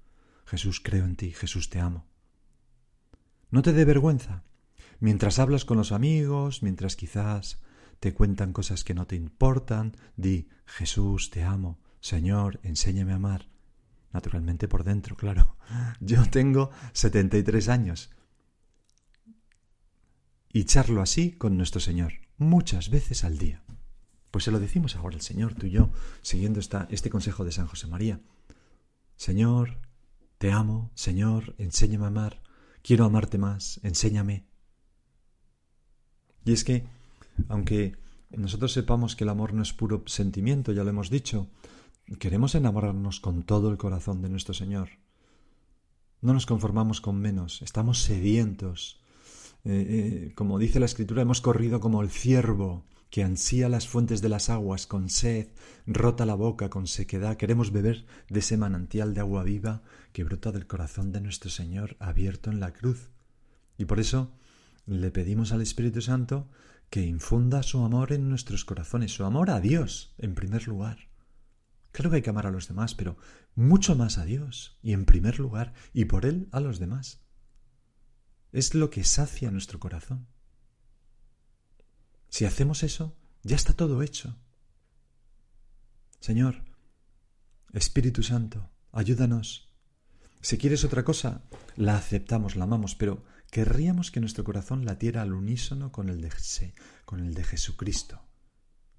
Jesús, 0.45 0.81
creo 0.81 1.05
en 1.05 1.17
ti, 1.17 1.33
Jesús, 1.33 1.71
te 1.71 1.81
amo. 1.81 2.07
No 3.51 3.63
te 3.63 3.73
dé 3.73 3.85
vergüenza. 3.85 4.45
Mientras 4.99 5.39
hablas 5.39 5.65
con 5.65 5.79
los 5.79 5.93
amigos, 5.93 6.63
mientras 6.63 6.97
quizás 6.97 7.63
te 8.01 8.15
cuentan 8.15 8.53
cosas 8.53 8.85
que 8.85 8.95
no 8.95 9.07
te 9.07 9.17
importan, 9.17 9.97
di, 10.17 10.49
Jesús, 10.67 11.31
te 11.31 11.43
amo, 11.43 11.79
Señor, 12.01 12.61
enséñame 12.63 13.13
a 13.13 13.17
amar. 13.17 13.49
Naturalmente 14.13 14.69
por 14.69 14.85
dentro, 14.85 15.17
claro. 15.17 15.57
Yo 16.01 16.29
tengo 16.31 16.71
73 16.93 17.69
años. 17.69 18.11
Y 20.53 20.65
charlo 20.65 21.01
así 21.01 21.31
con 21.33 21.57
nuestro 21.57 21.81
Señor, 21.81 22.15
muchas 22.37 22.91
veces 22.91 23.23
al 23.23 23.39
día. 23.39 23.63
Pues 24.31 24.45
se 24.45 24.51
lo 24.51 24.59
decimos 24.59 24.97
ahora 24.97 25.15
al 25.15 25.23
Señor, 25.23 25.55
tú 25.55 25.67
y 25.67 25.71
yo, 25.71 25.91
siguiendo 26.23 26.59
esta, 26.59 26.89
este 26.91 27.11
consejo 27.11 27.45
de 27.45 27.53
San 27.53 27.67
José 27.67 27.87
María. 27.87 28.21
Señor, 29.17 29.79
te 30.39 30.51
amo, 30.51 30.91
Señor, 30.95 31.55
enséñame 31.59 32.05
a 32.05 32.09
amar, 32.09 32.43
quiero 32.83 33.05
amarte 33.05 33.39
más, 33.39 33.81
enséñame. 33.85 34.47
Y 36.45 36.53
es 36.53 36.65
que, 36.65 36.85
aunque 37.49 37.97
nosotros 38.31 38.73
sepamos 38.73 39.15
que 39.15 39.25
el 39.25 39.31
amor 39.31 39.53
no 39.55 39.63
es 39.63 39.73
puro 39.73 40.03
sentimiento, 40.07 40.73
ya 40.73 40.83
lo 40.83 40.91
hemos 40.91 41.11
dicho, 41.11 41.49
queremos 42.19 42.55
enamorarnos 42.55 43.21
con 43.21 43.43
todo 43.45 43.71
el 43.71 43.79
corazón 43.79 44.23
de 44.23 44.31
nuestro 44.31 44.55
Señor. 44.55 44.89
No 46.21 46.33
nos 46.33 46.47
conformamos 46.47 47.01
con 47.01 47.21
menos, 47.21 47.63
estamos 47.63 48.03
sedientos. 48.03 49.00
Eh, 49.65 50.29
eh, 50.29 50.33
como 50.35 50.59
dice 50.59 50.81
la 50.81 50.87
Escritura, 50.87 51.23
hemos 51.23 51.41
corrido 51.41 51.81
como 51.81 52.03
el 52.03 52.11
ciervo 52.11 52.87
que 53.11 53.25
ansía 53.25 53.69
las 53.69 53.89
fuentes 53.89 54.23
de 54.23 54.29
las 54.29 54.49
aguas 54.49 54.87
con 54.87 55.11
sed, 55.11 55.49
rota 55.87 56.25
la 56.25 56.35
boca 56.35 56.71
con 56.71 56.87
sequedad, 56.87 57.37
queremos 57.37 57.73
beber 57.73 58.07
de 58.29 58.39
ese 58.39 58.57
manantial 58.57 59.15
de 59.15 59.21
agua 59.21 59.43
viva 59.43 59.83
que 60.13 60.25
brota 60.25 60.53
del 60.53 60.67
corazón 60.67 61.11
de 61.13 61.21
nuestro 61.21 61.51
Señor 61.51 61.97
abierto 61.99 62.51
en 62.51 62.61
la 62.61 62.73
cruz. 62.73 63.11
Y 63.77 63.87
por 63.87 63.99
eso 63.99 64.33
le 64.87 65.11
pedimos 65.11 65.53
al 65.53 65.61
Espíritu 65.61 66.01
Santo 66.01 66.49
que 66.89 67.03
infunda 67.03 67.63
su 67.63 67.85
amor 67.85 68.13
en 68.13 68.29
nuestros 68.29 68.65
corazones, 68.65 69.13
su 69.13 69.25
amor 69.25 69.51
a 69.51 69.61
Dios 69.61 70.15
en 70.19 70.35
primer 70.35 70.67
lugar. 70.69 71.11
Claro 71.93 72.11
que 72.11 72.17
hay 72.17 72.23
que 72.23 72.31
amar 72.31 72.47
a 72.47 72.53
los 72.53 72.69
demás, 72.69 72.95
pero 72.95 73.17
mucho 73.55 73.97
más 73.97 74.19
a 74.19 74.25
Dios 74.25 74.79
y 74.83 74.93
en 74.93 75.05
primer 75.05 75.41
lugar, 75.41 75.73
y 75.93 76.05
por 76.05 76.25
Él 76.25 76.49
a 76.53 76.61
los 76.61 76.79
demás. 76.79 77.21
Es 78.53 78.75
lo 78.75 78.91
que 78.91 79.05
sacia 79.05 79.51
nuestro 79.51 79.79
corazón. 79.79 80.27
Si 82.29 82.45
hacemos 82.45 82.83
eso, 82.83 83.17
ya 83.43 83.57
está 83.57 83.75
todo 83.75 84.03
hecho. 84.03 84.37
Señor, 86.21 86.65
Espíritu 87.73 88.23
Santo, 88.23 88.71
ayúdanos. 88.93 89.69
Si 90.41 90.59
quieres 90.59 90.85
otra 90.85 91.05
cosa, 91.05 91.43
la 91.77 91.97
aceptamos, 91.97 92.57
la 92.57 92.65
amamos, 92.65 92.95
pero 92.95 93.25
querríamos 93.51 94.11
que 94.11 94.21
nuestro 94.21 94.45
corazón 94.45 94.85
latiera 94.85 95.23
al 95.23 95.33
unísono 95.33 95.93
con 95.93 96.09
el 96.09 96.21
de, 96.21 96.31
con 97.05 97.21
el 97.21 97.35
de 97.35 97.45
Jesucristo, 97.45 98.23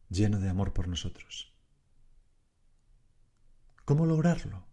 lleno 0.10 0.40
de 0.40 0.50
amor 0.50 0.74
por 0.74 0.88
nosotros. 0.88 1.54
¿Cómo 3.86 4.06
lograrlo? 4.06 4.66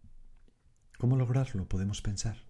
¿Cómo 0.98 1.16
lograrlo? 1.16 1.68
Podemos 1.68 2.02
pensar. 2.02 2.47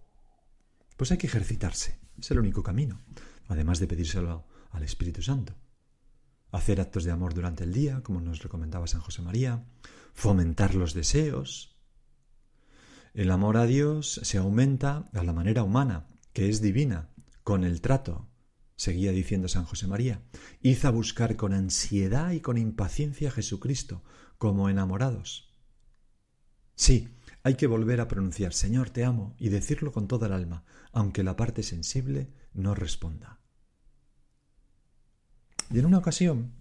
Pues 0.99 1.11
hay 1.11 1.17
que 1.17 1.27
ejercitarse. 1.27 1.97
Es 2.19 2.29
el 2.29 2.39
único 2.39 2.61
camino, 2.61 2.99
además 3.47 3.79
de 3.79 3.87
pedírselo 3.87 4.45
al 4.69 4.83
Espíritu 4.83 5.21
Santo. 5.21 5.55
Hacer 6.51 6.81
actos 6.81 7.05
de 7.05 7.11
amor 7.11 7.33
durante 7.33 7.63
el 7.63 7.71
día, 7.71 8.03
como 8.03 8.19
nos 8.19 8.43
recomendaba 8.43 8.85
San 8.85 8.99
José 8.99 9.21
María, 9.21 9.63
fomentar 10.13 10.75
los 10.75 10.93
deseos. 10.93 11.77
El 13.13 13.31
amor 13.31 13.55
a 13.55 13.65
Dios 13.65 14.19
se 14.23 14.39
aumenta 14.39 15.09
a 15.13 15.23
la 15.23 15.31
manera 15.31 15.63
humana, 15.63 16.09
que 16.33 16.49
es 16.49 16.59
divina, 16.59 17.07
con 17.45 17.63
el 17.63 17.79
trato, 17.79 18.27
seguía 18.75 19.13
diciendo 19.13 19.47
San 19.47 19.63
José 19.63 19.87
María. 19.87 20.21
Id 20.61 20.83
a 20.83 20.89
buscar 20.89 21.37
con 21.37 21.53
ansiedad 21.53 22.31
y 22.31 22.41
con 22.41 22.57
impaciencia 22.57 23.29
a 23.29 23.31
Jesucristo, 23.31 24.03
como 24.37 24.67
enamorados. 24.67 25.55
Sí, 26.75 27.07
hay 27.43 27.55
que 27.55 27.67
volver 27.67 28.01
a 28.01 28.07
pronunciar 28.07 28.53
Señor, 28.53 28.89
te 28.89 29.03
amo 29.03 29.35
y 29.37 29.49
decirlo 29.49 29.91
con 29.91 30.07
toda 30.07 30.27
el 30.27 30.33
alma, 30.33 30.63
aunque 30.91 31.23
la 31.23 31.35
parte 31.35 31.63
sensible 31.63 32.29
no 32.53 32.75
responda. 32.75 33.39
Y 35.71 35.79
en 35.79 35.85
una 35.85 35.99
ocasión, 35.99 36.53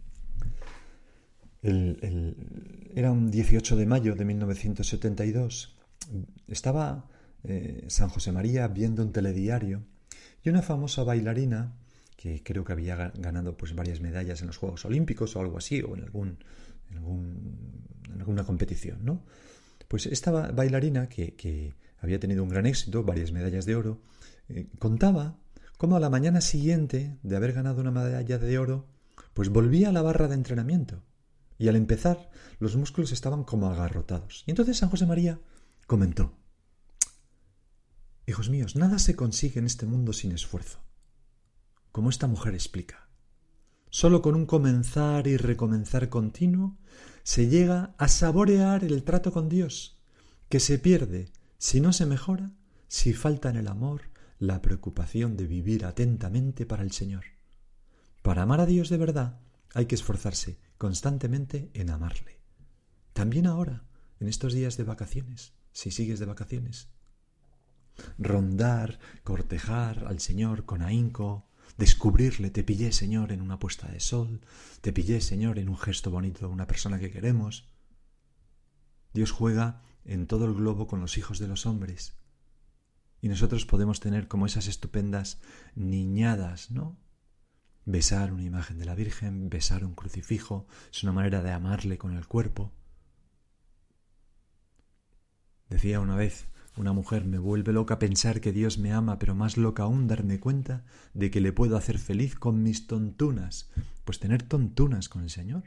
era 1.62 3.11
un 3.11 3.31
18 3.31 3.77
de 3.77 3.87
mayo 3.87 4.14
de 4.14 4.25
1972, 4.25 5.77
estaba 6.47 7.09
eh, 7.45 7.85
San 7.88 8.09
José 8.09 8.33
María 8.33 8.69
viendo 8.69 9.03
un 9.03 9.12
telediario 9.12 9.85
y 10.43 10.51
una 10.51 10.62
famosa 10.62 11.05
bailarina 11.05 11.75
que 12.17 12.43
creo 12.43 12.64
que 12.64 12.73
había 12.73 13.12
ganado 13.17 13.57
pues 13.57 13.75
varias 13.75 14.01
medallas 14.01 14.41
en 14.41 14.49
los 14.49 14.57
Juegos 14.57 14.85
Olímpicos 14.85 15.37
o 15.37 15.41
algo 15.41 15.59
así 15.59 15.81
o 15.83 15.95
en 15.95 16.03
algún, 16.03 16.38
en, 16.91 18.21
alguna 18.21 18.45
competición, 18.45 19.05
¿no? 19.05 19.23
Pues 19.88 20.07
esta 20.07 20.31
bailarina 20.31 21.09
que, 21.09 21.74
había 21.98 22.20
tenido 22.20 22.44
un 22.44 22.51
gran 22.51 22.66
éxito, 22.66 23.03
varias 23.03 23.33
medallas 23.33 23.64
de 23.64 23.74
oro, 23.74 24.01
eh, 24.48 24.68
contaba 24.79 25.38
cómo 25.79 25.96
a 25.96 26.01
la 26.01 26.11
mañana 26.11 26.40
siguiente 26.40 27.18
de 27.22 27.37
haber 27.37 27.53
ganado 27.55 27.81
una 27.81 27.90
medalla 27.90 28.38
de 28.38 28.59
oro, 28.59 28.87
pues 29.35 29.48
volvía 29.48 29.88
a 29.88 29.92
la 29.92 30.03
barra 30.03 30.29
de 30.29 30.35
entrenamiento 30.35 31.03
y 31.59 31.68
al 31.68 31.77
empezar 31.77 32.31
los 32.61 32.77
músculos 32.77 33.12
estaban 33.12 33.44
como 33.44 33.68
agarrotados. 33.68 34.44
Y 34.46 34.51
entonces 34.51 34.77
San 34.77 34.90
José 34.90 35.07
María 35.07 35.40
comentó, 35.87 36.37
Hijos 38.27 38.51
míos, 38.51 38.77
nada 38.77 38.98
se 38.98 39.16
consigue 39.16 39.59
en 39.59 39.64
este 39.64 39.87
mundo 39.87 40.12
sin 40.12 40.33
esfuerzo, 40.33 40.81
como 41.92 42.11
esta 42.11 42.27
mujer 42.27 42.53
explica. 42.53 43.08
Solo 43.90 44.20
con 44.20 44.35
un 44.35 44.46
comenzar 44.46 45.27
y 45.27 45.37
recomenzar 45.37 46.09
continuo 46.09 46.77
se 47.22 47.48
llega 47.48 47.94
a 47.98 48.09
saborear 48.09 48.85
el 48.85 49.03
trato 49.03 49.33
con 49.33 49.48
Dios, 49.48 49.98
que 50.48 50.61
se 50.61 50.79
pierde 50.79 51.31
si 51.59 51.81
no 51.81 51.92
se 51.92 52.07
mejora, 52.07 52.53
si 52.87 53.12
falta 53.12 53.51
en 53.51 53.57
el 53.57 53.68
amor 53.68 54.03
la 54.38 54.62
preocupación 54.62 55.37
de 55.37 55.46
vivir 55.46 55.85
atentamente 55.85 56.64
para 56.66 56.83
el 56.83 56.92
Señor. 56.92 57.24
Para 58.22 58.42
amar 58.42 58.61
a 58.61 58.66
Dios 58.66 58.88
de 58.88 58.98
verdad 58.98 59.40
hay 59.74 59.87
que 59.87 59.94
esforzarse 59.94 60.59
constantemente 60.77 61.70
en 61.74 61.90
amarle. 61.90 62.38
También 63.12 63.46
ahora, 63.46 63.85
en 64.20 64.29
estos 64.29 64.53
días 64.53 64.77
de 64.77 64.85
vacaciones, 64.85 65.55
si 65.72 65.90
sigues 65.90 66.18
de 66.18 66.27
vacaciones. 66.27 66.88
Rondar, 68.16 69.01
cortejar 69.24 70.05
al 70.07 70.20
Señor 70.20 70.64
con 70.64 70.83
ahínco, 70.83 71.48
descubrirle, 71.76 72.50
te 72.50 72.64
pillé, 72.64 72.92
Señor, 72.92 73.33
en 73.33 73.42
una 73.42 73.59
puesta 73.59 73.88
de 73.88 74.00
sol, 74.00 74.40
te 74.81 74.92
pillé, 74.92 75.20
Señor, 75.20 75.59
en 75.59 75.68
un 75.68 75.78
gesto 75.78 76.11
bonito 76.11 76.46
de 76.46 76.52
una 76.52 76.66
persona 76.66 76.98
que 76.98 77.11
queremos. 77.11 77.68
Dios 79.12 79.31
juega 79.31 79.83
en 80.04 80.26
todo 80.26 80.46
el 80.46 80.54
globo 80.54 80.87
con 80.87 81.00
los 81.00 81.18
hijos 81.18 81.38
de 81.38 81.48
los 81.48 81.66
hombres. 81.66 82.16
Y 83.20 83.28
nosotros 83.28 83.66
podemos 83.66 84.00
tener 84.00 84.28
como 84.28 84.46
esas 84.46 84.68
estupendas 84.68 85.40
niñadas, 85.74 86.70
¿no? 86.70 86.96
Besar 87.85 88.33
una 88.33 88.44
imagen 88.44 88.78
de 88.78 88.85
la 88.85 88.94
Virgen, 88.94 89.48
besar 89.48 89.85
un 89.85 89.94
crucifijo, 89.94 90.66
es 90.92 91.02
una 91.02 91.12
manera 91.12 91.42
de 91.42 91.50
amarle 91.50 91.98
con 91.98 92.16
el 92.16 92.26
cuerpo. 92.26 92.72
Decía 95.68 96.00
una 96.00 96.16
vez 96.16 96.48
una 96.79 96.93
mujer, 96.93 97.25
me 97.25 97.38
vuelve 97.38 97.73
loca 97.73 97.99
pensar 97.99 98.41
que 98.41 98.53
Dios 98.53 98.79
me 98.79 98.93
ama, 98.93 99.19
pero 99.19 99.35
más 99.35 99.57
loca 99.57 99.83
aún 99.83 100.07
darme 100.07 100.41
cuenta 100.41 100.85
de 101.14 101.31
que 101.31 101.41
le 101.41 101.53
puedo 101.53 101.77
hacer 101.77 101.99
feliz 101.99 102.35
con 102.35 102.62
mis 102.62 102.87
tontunas. 102.87 103.71
Pues 104.05 104.19
tener 104.19 104.43
tontunas 104.43 105.09
con 105.09 105.23
el 105.23 105.31
Señor. 105.31 105.64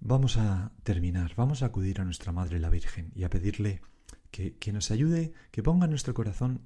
Vamos 0.00 0.38
a 0.38 0.72
terminar, 0.84 1.34
vamos 1.36 1.62
a 1.62 1.66
acudir 1.66 2.00
a 2.00 2.04
nuestra 2.04 2.32
Madre 2.32 2.60
la 2.60 2.70
Virgen 2.70 3.12
y 3.14 3.24
a 3.24 3.30
pedirle 3.30 3.82
que, 4.30 4.56
que 4.56 4.72
nos 4.72 4.90
ayude, 4.90 5.32
que 5.50 5.62
ponga 5.62 5.84
en 5.84 5.90
nuestro 5.90 6.14
corazón 6.14 6.62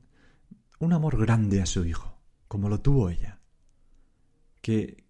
un 0.78 0.92
amor 0.92 1.18
grande 1.18 1.62
a 1.62 1.66
su 1.66 1.84
Hijo, 1.84 2.20
como 2.46 2.68
lo 2.68 2.80
tuvo 2.80 3.08
ella. 3.08 3.40
Que, 4.60 5.01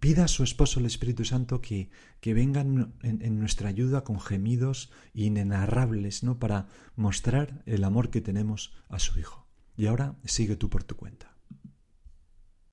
pida 0.00 0.24
a 0.24 0.28
su 0.28 0.42
esposo 0.42 0.80
el 0.80 0.86
Espíritu 0.86 1.24
Santo 1.24 1.60
que, 1.60 1.90
que 2.20 2.34
vengan 2.34 2.94
en, 3.02 3.22
en, 3.22 3.38
nuestra 3.38 3.68
ayuda 3.68 4.04
con 4.04 4.20
gemidos 4.20 4.90
inenarrables, 5.14 6.22
¿no? 6.22 6.38
Para 6.38 6.66
mostrar 6.96 7.62
el 7.66 7.84
amor 7.84 8.10
que 8.10 8.20
tenemos 8.20 8.72
a 8.88 8.98
su 8.98 9.18
Hijo. 9.18 9.46
Y 9.76 9.86
ahora 9.86 10.16
sigue 10.24 10.56
tú 10.56 10.68
por 10.68 10.84
tu 10.84 10.96
cuenta. 10.96 11.37